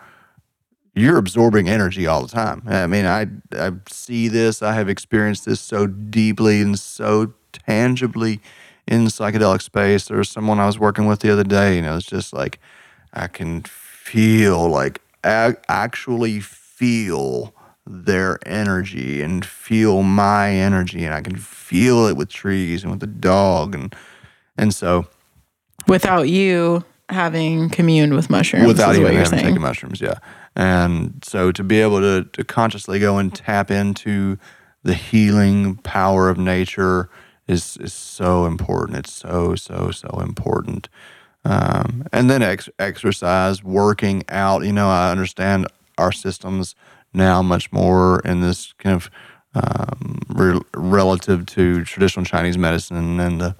[0.93, 2.61] you're absorbing energy all the time.
[2.67, 4.61] I mean, I I see this.
[4.61, 8.41] I have experienced this so deeply and so tangibly
[8.87, 10.05] in psychedelic space.
[10.05, 12.59] There was someone I was working with the other day, and it was just like
[13.13, 17.53] I can feel like ac actually feel
[17.87, 23.01] their energy and feel my energy, and I can feel it with trees and with
[23.01, 23.95] the dog, and
[24.57, 25.07] and so
[25.87, 28.65] Without you having communed with mushrooms.
[28.67, 29.45] without even what you're having saying.
[29.49, 30.17] taken mushrooms, yeah.
[30.55, 34.37] And so to be able to to consciously go and tap into
[34.83, 37.09] the healing power of nature
[37.47, 38.97] is is so important.
[38.97, 40.89] It's so so so important.
[41.43, 44.63] Um, and then ex- exercise, working out.
[44.63, 45.67] You know, I understand
[45.99, 46.73] our systems
[47.13, 49.11] now much more in this kind of
[49.53, 53.55] um, re- relative to traditional Chinese medicine and the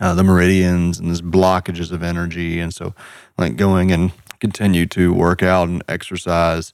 [0.00, 2.60] uh, the meridians and these blockages of energy.
[2.60, 2.94] And so,
[3.38, 6.72] like going and continue to work out and exercise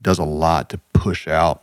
[0.00, 1.62] does a lot to push out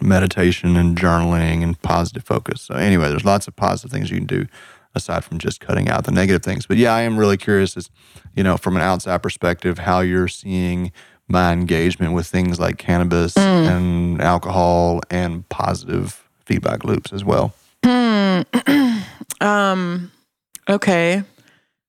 [0.00, 2.62] meditation and journaling and positive focus.
[2.62, 4.46] So, anyway, there's lots of positive things you can do
[4.94, 6.66] aside from just cutting out the negative things.
[6.66, 7.90] But yeah, I am really curious as,
[8.34, 10.92] you know, from an outside perspective, how you're seeing
[11.28, 17.54] my engagement with things like cannabis and alcohol and positive feedback loops as well.
[20.68, 21.22] Okay.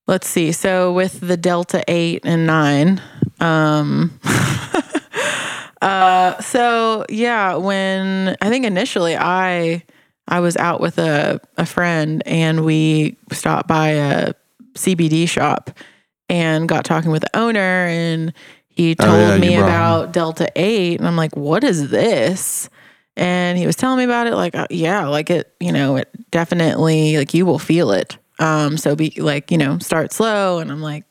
[0.07, 0.51] Let's see.
[0.51, 3.01] So with the Delta 8 and 9,
[3.39, 4.19] um
[5.81, 9.83] uh so yeah, when I think initially I
[10.27, 14.33] I was out with a a friend and we stopped by a
[14.75, 15.71] CBD shop
[16.29, 18.33] and got talking with the owner and
[18.67, 22.69] he told Oh, yeah, me about Delta 8 and I'm like, "What is this?"
[23.16, 26.09] And he was telling me about it like uh, yeah, like it, you know, it
[26.32, 28.18] definitely like you will feel it.
[28.39, 31.05] Um so be like, you know, start slow and I'm like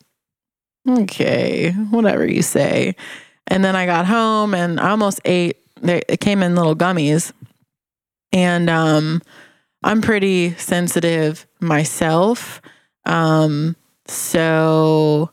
[0.88, 2.96] okay, whatever you say.
[3.46, 7.32] And then I got home and I almost ate they it came in little gummies.
[8.32, 9.22] And um
[9.84, 12.60] I'm pretty sensitive myself.
[13.06, 13.76] Um
[14.06, 15.30] so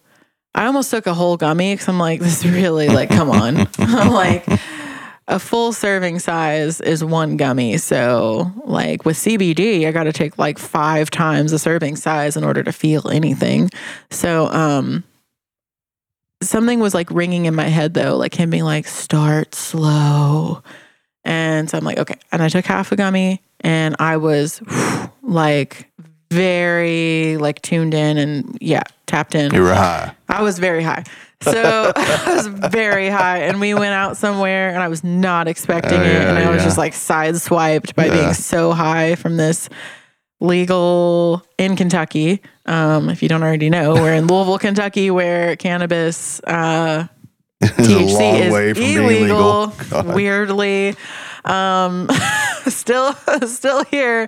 [0.56, 3.68] I almost took a whole gummy because I'm like, this is really like, come on.
[3.80, 4.46] I'm like,
[5.30, 7.78] a full serving size is one gummy.
[7.78, 12.44] So, like with CBD, I got to take like five times the serving size in
[12.44, 13.70] order to feel anything.
[14.10, 15.04] So, um,
[16.42, 20.64] something was like ringing in my head though, like him being like, start slow.
[21.24, 22.18] And so I'm like, okay.
[22.32, 24.62] And I took half a gummy and I was
[25.22, 25.92] like
[26.32, 29.54] very like tuned in and yeah, tapped in.
[29.54, 30.16] You were high.
[30.28, 31.04] I was very high.
[31.42, 36.00] So I was very high, and we went out somewhere, and I was not expecting
[36.00, 36.66] Oh, it, and I was yeah.
[36.66, 38.14] just like sideswiped by Yeah.
[38.14, 39.70] being so high from this
[40.42, 42.42] legal in Kentucky.
[42.66, 47.08] Um, if you don't already know, we're in Louisville, Kentucky, where cannabis uh,
[47.64, 48.40] THC
[48.72, 49.68] is illegal.
[49.92, 50.14] legal.
[50.14, 50.96] Weirdly,
[51.46, 52.10] um,
[52.68, 53.14] still,
[53.48, 54.28] still here,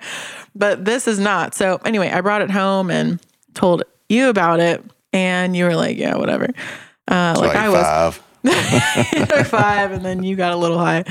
[0.56, 1.56] but this is not.
[1.56, 3.20] So anyway, I brought it home and
[3.54, 4.84] told you about it,
[5.14, 6.48] and you were like, "Yeah, whatever."
[7.12, 8.24] Uh, like, Like I was five.
[9.48, 11.04] five, and then you got a little high.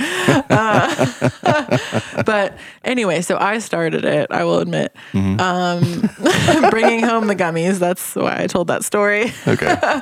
[0.51, 4.27] Uh, but anyway, so I started it.
[4.31, 5.81] I will admit, um,
[6.71, 7.79] bringing home the gummies.
[7.79, 9.33] That's why I told that story.
[9.47, 10.01] Okay.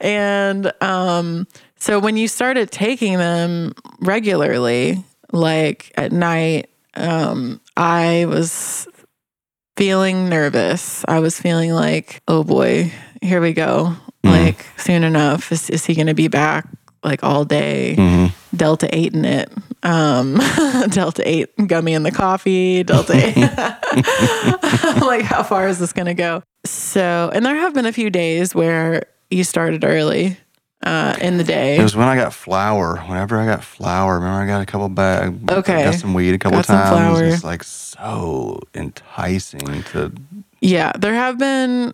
[0.00, 8.86] And um, so when you started taking them regularly, like at night, um, I was
[9.76, 11.04] feeling nervous.
[11.06, 13.94] I was feeling like, oh boy, here we go.
[14.24, 16.66] Like soon enough, is, is he going to be back
[17.02, 17.96] like all day?
[17.98, 18.56] Mm-hmm.
[18.56, 19.50] Delta 8 in it.
[19.82, 20.34] Um,
[20.90, 23.36] Delta 8 gummy in the coffee, Delta 8.
[25.02, 26.42] like, how far is this going to go?
[26.64, 30.36] So, and there have been a few days where you started early
[30.84, 31.76] uh, in the day.
[31.78, 32.98] It was when I got flour.
[33.08, 35.36] Whenever I got flour, remember I got a couple bags.
[35.50, 35.82] Okay.
[35.82, 37.18] I Got some weed a couple Got some times.
[37.18, 37.24] flour.
[37.24, 40.12] It's like so enticing to.
[40.60, 41.92] Yeah, there have been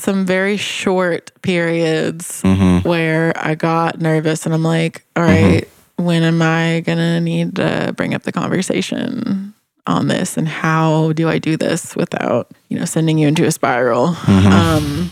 [0.00, 2.84] some very short periods Mhm.
[2.84, 7.56] where I got nervous and I'm like, all right, when am I going to need
[7.56, 9.54] to bring up the conversation
[9.86, 13.50] on this and how do I do this without, you know, sending you into a
[13.52, 14.16] spiral?
[14.26, 15.10] Um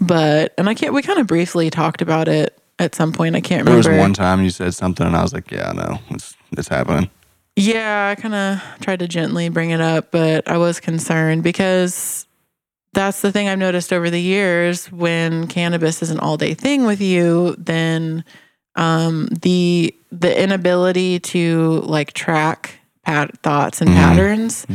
[0.00, 3.34] but and I can't we kind of briefly talked about it at some point.
[3.36, 3.82] I can't remember.
[3.82, 6.68] There was one time you said something, and I was like, "Yeah, no, it's it's
[6.68, 7.08] happening."
[7.56, 12.25] Yeah, I kind of tried to gently bring it up, but I was concerned because
[12.96, 17.00] that's the thing I've noticed over the years when cannabis is an all-day thing with
[17.00, 18.24] you, then
[18.74, 24.66] um, the the inability to like track pat- thoughts and patterns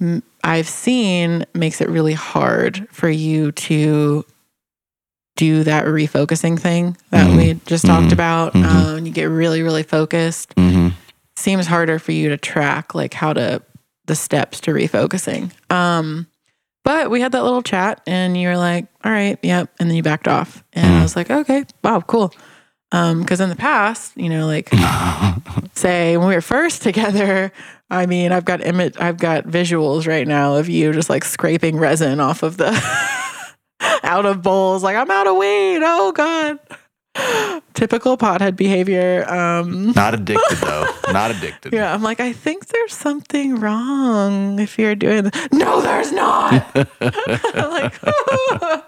[0.00, 4.24] m- I've seen makes it really hard for you to
[5.36, 7.36] do that refocusing thing that Mhm.
[7.36, 8.12] we just talked Mhm.
[8.12, 8.54] about.
[8.54, 8.64] Mhm.
[8.64, 10.88] Um, you get really, really focused Mm-hmm.
[11.36, 13.60] seems harder for you to track like how to
[14.06, 15.50] the steps to refocusing.
[15.68, 16.26] Um,
[16.86, 19.68] but we had that little chat and you were like, all right, yep.
[19.80, 20.62] And then you backed off.
[20.72, 22.32] And I was like, okay, wow, cool.
[22.92, 24.70] Um, cause in the past, you know, like
[25.74, 27.50] say when we were first together,
[27.90, 31.76] I mean, I've got image, I've got visuals right now of you just like scraping
[31.76, 32.70] resin off of the
[34.04, 34.84] out of bowls.
[34.84, 35.80] Like I'm out of weed.
[35.82, 36.60] Oh God.
[37.74, 39.28] Typical pothead behavior.
[39.30, 40.86] Um, Not addicted though.
[41.12, 41.72] Not addicted.
[41.72, 45.48] yeah, I'm like, I think there's something wrong if you're doing that.
[45.52, 46.66] No, there's not.
[47.00, 48.84] I'm like,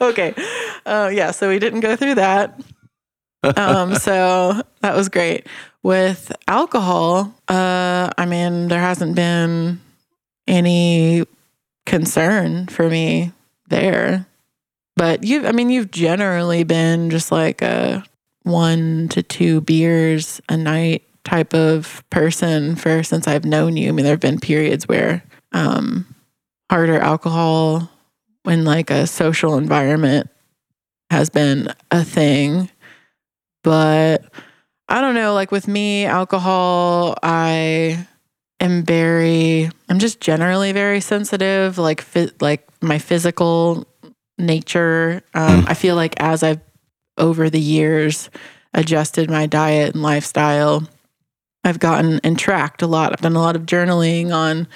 [0.00, 0.34] okay.
[0.84, 2.60] Uh, yeah, so we didn't go through that.
[3.42, 5.46] Um, so that was great.
[5.82, 9.80] With alcohol, uh, I mean, there hasn't been
[10.46, 11.24] any
[11.86, 13.32] concern for me
[13.68, 14.26] there.
[14.98, 18.04] But you, I mean, you've generally been just like a
[18.42, 23.90] one to two beers a night type of person for since I've known you.
[23.90, 25.22] I mean, there have been periods where
[25.52, 26.04] um,
[26.68, 27.88] harder alcohol
[28.42, 30.30] when like a social environment
[31.10, 32.68] has been a thing.
[33.62, 34.24] But
[34.88, 38.04] I don't know, like with me, alcohol, I
[38.58, 43.87] am very I'm just generally very sensitive, like fit like my physical
[44.38, 45.22] nature.
[45.34, 46.60] Um, I feel like as I've
[47.16, 48.30] over the years
[48.74, 50.88] adjusted my diet and lifestyle,
[51.64, 53.12] I've gotten and tracked a lot.
[53.12, 54.68] I've done a lot of journaling on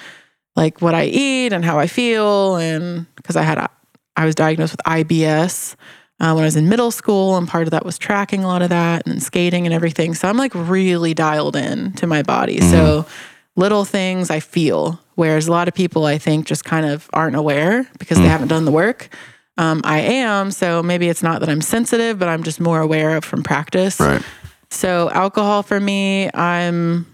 [0.55, 3.69] like what I eat and how I feel, and because I had a,
[4.15, 5.75] I was diagnosed with IBS
[6.19, 8.61] uh, when I was in middle school, and part of that was tracking a lot
[8.61, 10.13] of that and skating and everything.
[10.13, 12.59] So I'm like really dialed in to my body.
[12.61, 13.05] So
[13.55, 17.35] little things I feel, whereas a lot of people I think just kind of aren't
[17.35, 19.09] aware because they haven't done the work.
[19.57, 23.15] Um, I am, so maybe it's not that I'm sensitive, but I'm just more aware
[23.17, 23.99] of from practice.
[23.99, 24.21] Right.
[24.71, 27.05] So alcohol for me, I'm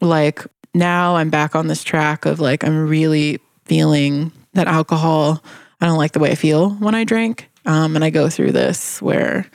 [0.00, 5.42] like now I'm back on this track of like I'm really feeling that alcohol.
[5.80, 8.52] I don't like the way I feel when I drink, um, and I go through
[8.52, 9.50] this where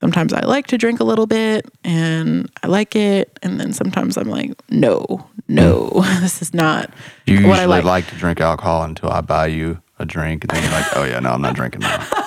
[0.00, 4.16] sometimes I like to drink a little bit and I like it, and then sometimes
[4.16, 6.90] I'm like, no, no, this is not
[7.26, 7.84] You usually what I like.
[7.84, 8.06] like.
[8.10, 11.20] to drink alcohol until I buy you a drink, and then you're like, oh yeah,
[11.20, 12.06] no, I'm not drinking now.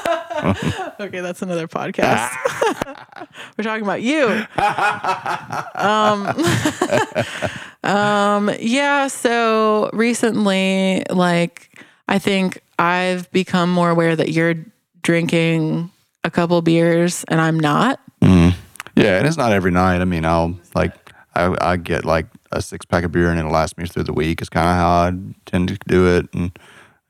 [1.00, 2.30] Okay, that's another podcast.
[3.58, 4.46] We're talking about you.
[5.76, 6.28] um,
[7.84, 9.08] um, yeah.
[9.08, 14.56] So recently, like, I think I've become more aware that you're
[15.02, 15.92] drinking
[16.26, 18.02] a couple beers and I'm not.
[18.96, 20.02] Yeah, and it's not every night.
[20.02, 20.94] I mean, I'll like
[21.36, 24.14] I, I get like a six pack of beer and it'll last me through the
[24.14, 24.42] week.
[24.42, 25.14] It's kind of how I
[25.46, 26.58] tend to do it, and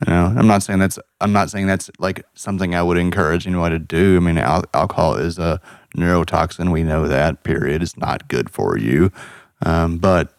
[0.05, 3.47] you know, I'm not saying that's I'm not saying that's like something I would encourage
[3.47, 4.17] anyone to do.
[4.17, 5.61] I mean, al- alcohol is a
[5.95, 6.71] neurotoxin.
[6.71, 7.43] We know that.
[7.43, 7.81] Period.
[7.81, 9.11] It's not good for you,
[9.65, 10.33] um, but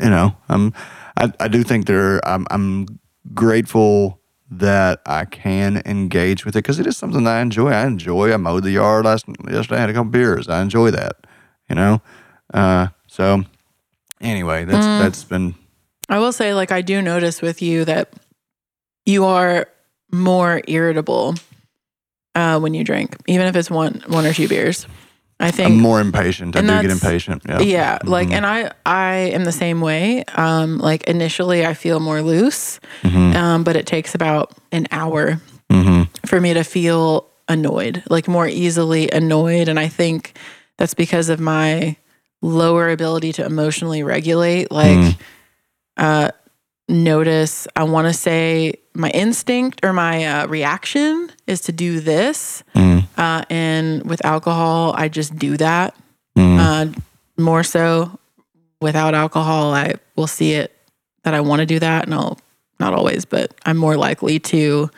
[0.00, 0.72] you know, I'm
[1.16, 2.26] I, I do think there.
[2.26, 3.00] I'm I'm
[3.34, 4.20] grateful
[4.52, 7.70] that I can engage with it because it is something that I enjoy.
[7.70, 8.32] I enjoy.
[8.32, 9.76] I mowed the yard last yesterday.
[9.76, 10.48] I had a couple beers.
[10.48, 11.16] I enjoy that.
[11.68, 12.02] You know,
[12.54, 13.44] uh, so
[14.20, 15.54] anyway, that's that's been
[16.10, 18.12] I will say, like, I do notice with you that
[19.10, 19.66] you are
[20.12, 21.34] more irritable
[22.34, 24.86] uh, when you drink, even if it's one one or two beers.
[25.42, 26.54] I think I'm more impatient.
[26.54, 27.42] I do get impatient.
[27.48, 27.60] Yeah.
[27.60, 32.20] yeah like and i i am the same way um like initially i feel more
[32.20, 32.78] loose
[33.34, 35.40] um but it takes about an hour
[36.26, 40.36] for me to feel annoyed like more easily annoyed and i think
[40.76, 41.96] that's because of my
[42.42, 45.16] lower ability to emotionally regulate like
[45.96, 46.28] uh
[46.88, 52.62] notice i want to say my instinct or my uh, reaction is to do this
[53.16, 55.94] uh, and with alcohol i just do that.
[56.60, 56.86] Uh,
[57.36, 58.18] more so
[58.80, 60.76] without alcohol i will see it
[61.24, 62.38] that i want to do that and i'll
[62.78, 64.90] not always but i'm more likely to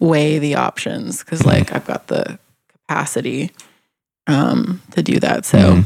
[0.00, 2.38] weigh the options because like i've got the
[2.72, 3.50] capacity
[4.26, 5.82] um to do that so.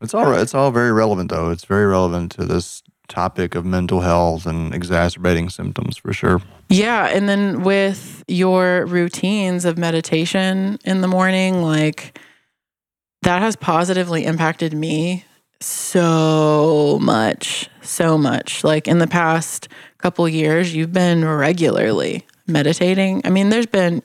[0.00, 1.50] It's all it's all very relevant though.
[1.50, 6.40] It's very relevant to this topic of mental health and exacerbating symptoms for sure.
[6.68, 12.18] Yeah, and then with your routines of meditation in the morning, like
[13.22, 15.24] that has positively impacted me
[15.60, 18.64] so much, so much.
[18.64, 23.22] Like in the past couple years, you've been regularly meditating.
[23.24, 24.02] I mean, there's been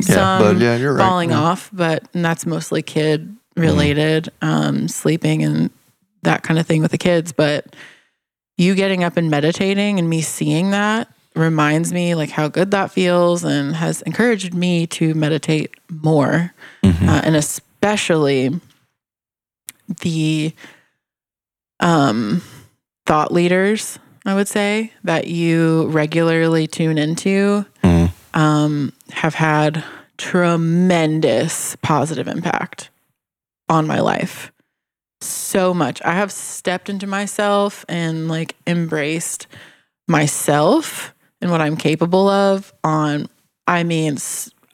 [0.00, 1.02] some yeah, you're right.
[1.02, 1.40] falling Yeah.
[1.40, 5.70] off, but and that's mostly kid related, um, sleeping and
[6.22, 7.32] that kind of thing with the kids.
[7.32, 7.74] But
[8.58, 12.90] you getting up and meditating and me seeing that reminds me like how good that
[12.90, 16.52] feels and has encouraged me to meditate more.
[17.08, 18.50] Uh, and especially
[20.02, 20.52] the
[21.80, 22.42] um
[23.06, 27.64] thought leaders i would say that you regularly tune into
[28.34, 29.82] um have had
[30.18, 32.90] tremendous positive impact
[33.70, 34.52] on my life
[35.20, 36.00] so much.
[36.04, 39.46] I have stepped into myself and like embraced
[40.06, 43.28] myself and what I'm capable of on,
[43.66, 44.18] I mean,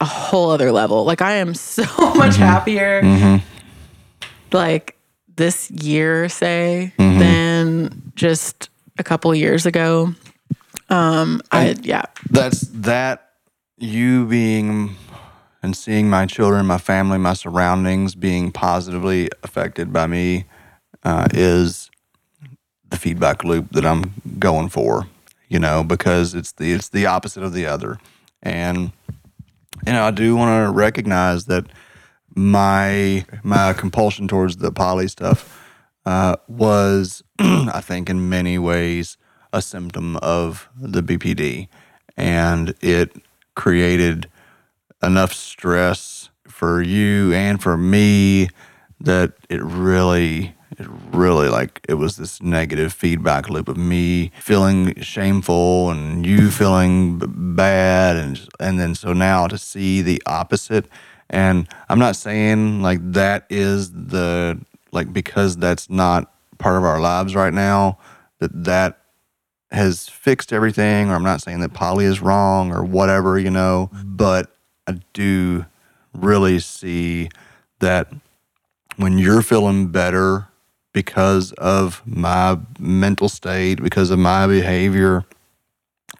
[0.01, 1.05] a whole other level.
[1.05, 1.83] Like, I am so
[2.15, 2.41] much mm-hmm.
[2.41, 3.45] happier, mm-hmm.
[4.51, 4.97] like
[5.35, 7.19] this year, say, mm-hmm.
[7.19, 10.13] than just a couple years ago.
[10.89, 13.31] Um, I, yeah, That's that
[13.77, 14.95] you being
[15.65, 20.45] and seeing my children, my family, my surroundings being positively affected by me
[21.03, 21.89] uh, is
[22.87, 25.07] the feedback loop that I'm going for.
[25.49, 27.99] You know, because it's the it's the opposite of the other,
[28.43, 28.91] and
[29.85, 31.65] you know I do want to recognize that
[32.35, 35.67] my my compulsion towards the poly stuff
[36.05, 39.17] uh, was, I think, in many ways
[39.53, 41.69] a symptom of the BPD,
[42.17, 43.15] and it
[43.55, 44.29] created
[45.05, 48.49] enough stress for you and for me
[48.99, 54.99] that it really it really like it was this negative feedback loop of me feeling
[55.01, 57.21] shameful and you feeling
[57.55, 60.87] bad and and then so now to see the opposite.
[61.29, 64.59] And I'm not saying like that is the
[64.91, 67.97] like because that's not part of our lives right now
[68.39, 68.99] that that
[69.71, 73.89] has fixed everything or I'm not saying that poly is wrong or whatever, you know,
[74.03, 74.54] but
[74.87, 75.65] I do
[76.13, 77.29] really see
[77.79, 78.11] that
[78.97, 80.47] when you're feeling better
[80.93, 85.25] because of my mental state, because of my behavior,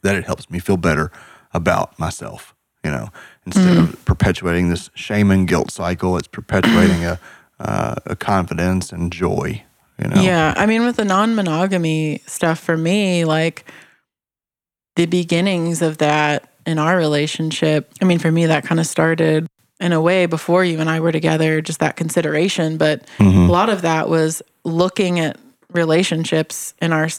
[0.03, 1.11] that it helps me feel better
[1.53, 3.09] about myself, you know,
[3.45, 7.19] instead of perpetuating this shame and guilt cycle, it's perpetuating a,
[7.59, 9.63] uh, a confidence and joy,
[9.97, 10.21] you know.
[10.21, 10.53] Yeah.
[10.57, 13.65] I mean, with the non monogamy stuff for me, like
[14.97, 19.47] the beginnings of that in our relationship, I mean, for me, that kind of started
[19.79, 22.77] in a way before you and I were together, just that consideration.
[22.77, 23.47] But Mhm.
[23.47, 25.37] a lot of that was looking at
[25.71, 27.09] relationships in our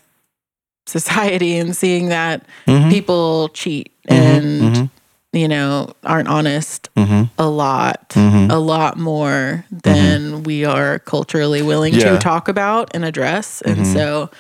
[0.87, 2.91] society and seeing that Mhm.
[2.91, 4.91] people cheat Mhm, and, mhm,
[5.33, 8.51] you know, aren't honest mhm, a lot, mhm.
[8.51, 12.13] a lot more than we are culturally willing Yeah.
[12.13, 13.61] to talk about and address.
[13.63, 13.93] And Mhm.
[13.93, 14.31] so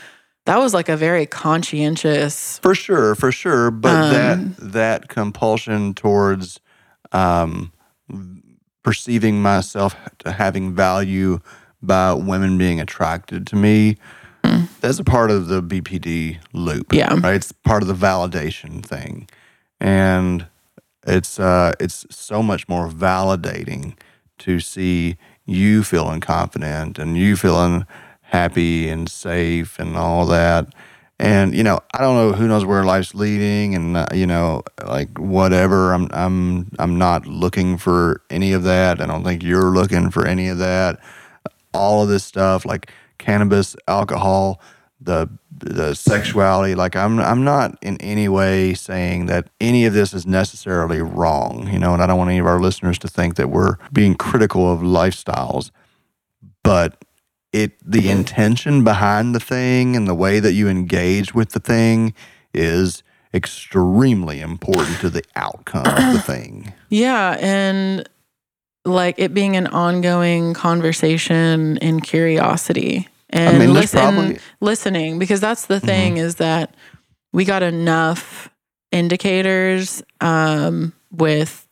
[0.47, 2.59] that was like a very conscientious.
[2.61, 3.71] For sure, for sure.
[3.71, 6.61] But Um, that that compulsion towards
[7.13, 7.73] um,
[8.83, 11.41] perceiving myself to having value
[11.83, 13.97] by women being attracted to me,
[14.81, 16.93] that's a part of the BPD loop.
[16.93, 17.13] Yeah.
[17.21, 17.35] right.
[17.35, 19.29] It's part of the validation thing,
[19.81, 20.47] and
[21.07, 23.97] it's uh, it's so much more validating
[24.39, 27.87] to see you feeling confident and you feeling
[28.27, 30.69] happy and safe and all that.
[31.19, 34.63] And you know, I don't know who knows where life's leading, and uh, you know,
[34.85, 35.95] like whatever.
[35.95, 39.01] I'm I'm I'm not looking for any of that.
[39.01, 41.01] I don't think you're looking for any of that.
[41.73, 44.61] All of this stuff, like cannabis, alcohol,
[45.01, 46.75] the the sexuality.
[46.75, 51.67] Like I'm I'm not in any way saying that any of this is necessarily wrong.
[51.73, 54.17] You know, and I don't want any of our listeners to think that we're being
[54.17, 55.71] critical of lifestyles,
[56.63, 57.03] but
[57.63, 62.13] it the intention behind the thing and the way that you engage with the thing
[62.53, 63.03] is
[63.33, 66.73] extremely important to the outcome of the thing.
[66.89, 67.37] Yeah.
[67.41, 68.09] And
[68.85, 75.67] like it being an ongoing conversation and curiosity and mean, listen, probably- listening, because that's
[75.67, 76.75] the thing is that
[77.33, 78.49] we got enough
[78.93, 81.67] indicators um, with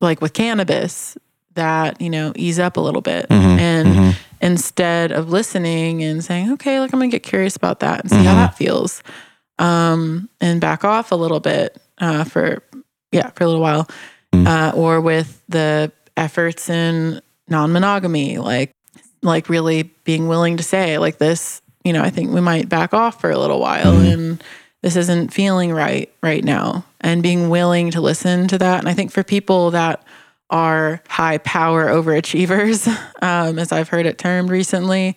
[0.00, 1.18] like with cannabis
[1.54, 3.28] that, you know, ease up a little bit.
[3.28, 4.16] Mhm, And mhm.
[4.40, 8.16] Instead of listening and saying, okay, like I'm gonna get curious about that and see
[8.18, 8.24] Mhm.
[8.24, 9.02] how that feels,
[9.58, 12.62] um, and back off a little bit uh, for
[13.12, 13.88] yeah for a little while,
[14.32, 14.46] Mm.
[14.46, 18.70] uh, or with the efforts in non-monogamy, like
[19.22, 22.94] like really being willing to say like this, you know, I think we might back
[22.94, 24.12] off for a little while Mhm.
[24.12, 24.44] and
[24.82, 28.78] this isn't feeling right right now, and being willing to listen to that.
[28.78, 30.02] And I think for people that
[30.50, 32.86] are high power overachievers,
[33.22, 35.16] um, as I've heard it termed recently,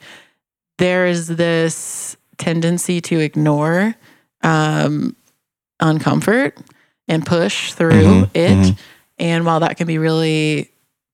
[0.78, 3.96] there is this tendency to ignore
[4.42, 5.16] um,
[5.82, 6.54] uncomfort
[7.08, 8.52] and push through Mhm, it.
[8.58, 8.78] mhm.
[9.20, 10.70] And while that can be really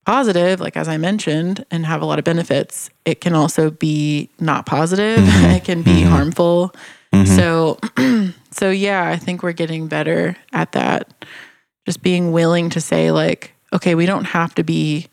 [0.06, 4.30] positive, like as I mentioned, and have a lot of benefits, it can also be
[4.40, 5.20] not positive.
[5.20, 6.08] Mhm, it can be mhm.
[6.08, 6.74] harmful.
[7.14, 7.28] Mhm.
[7.28, 7.78] So,
[8.52, 11.12] so yeah, I think we're getting better at that.
[11.86, 15.08] Just being willing to say, like, okay, we don't have to be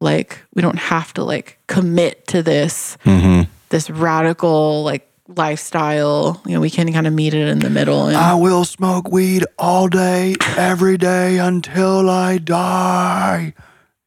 [0.00, 3.46] like, we don't have to like commit to this, Mhm.
[3.68, 5.06] this radical like
[5.36, 6.40] lifestyle.
[6.46, 8.06] You know, we can kind of meet it in the middle.
[8.08, 13.54] And I will smoke weed all day, every day until I die.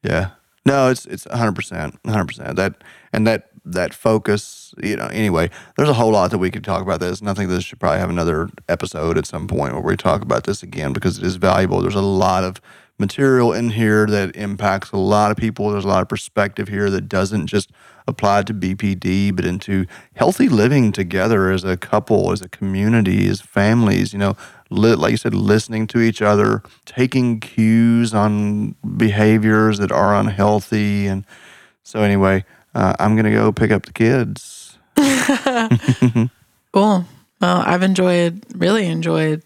[0.04, 0.32] Yeah.
[0.66, 2.56] No, it's it's 100%, 100%.
[2.56, 2.76] That
[3.12, 6.82] and that that focus, you know, anyway, there's a whole lot that we could talk
[6.82, 7.22] about this.
[7.22, 10.22] And I think this should probably have another episode at some point where we talk
[10.22, 11.82] about this again because it is valuable.
[11.82, 12.60] There's a lot of
[13.04, 15.70] material in here that impacts a lot of people.
[15.70, 17.70] There's a lot of perspective here that doesn't just
[18.08, 19.86] apply to BPD, but into
[20.16, 24.38] healthy living together as a couple, as a community, as families, you know,
[24.70, 31.06] li- like you said, listening to each other, taking cues on behaviors that are unhealthy.
[31.06, 31.26] And
[31.84, 34.78] so, anyway, uh, I'm going to go pick up the kids.
[36.72, 37.06] cool.
[37.42, 39.44] Well, I've enjoyed, really enjoyed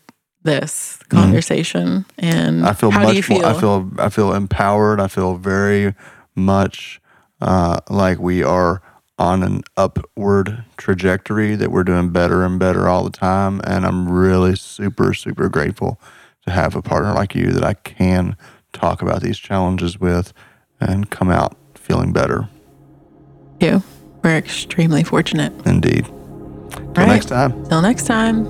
[0.48, 2.06] this conversation.
[2.18, 2.66] And Mm-hmm.
[2.68, 3.42] I feel how much do you feel?
[3.42, 3.46] more.
[3.52, 5.00] I feel I feel empowered.
[5.00, 5.94] I feel very
[6.36, 7.00] much
[7.42, 8.82] uh, like we are
[9.20, 13.60] on an upward trajectory, that we're doing better and better all the time.
[13.64, 16.00] And I'm really super, super grateful
[16.46, 18.36] to have a partner like you that I can
[18.74, 20.34] talk about these challenges with
[20.80, 22.48] and come out feeling better.
[23.60, 23.82] You.
[24.24, 25.52] We're extremely fortunate.
[25.66, 26.06] Indeed.
[26.06, 27.08] Till Right.
[27.08, 27.52] next time.
[27.70, 28.46] Till next time.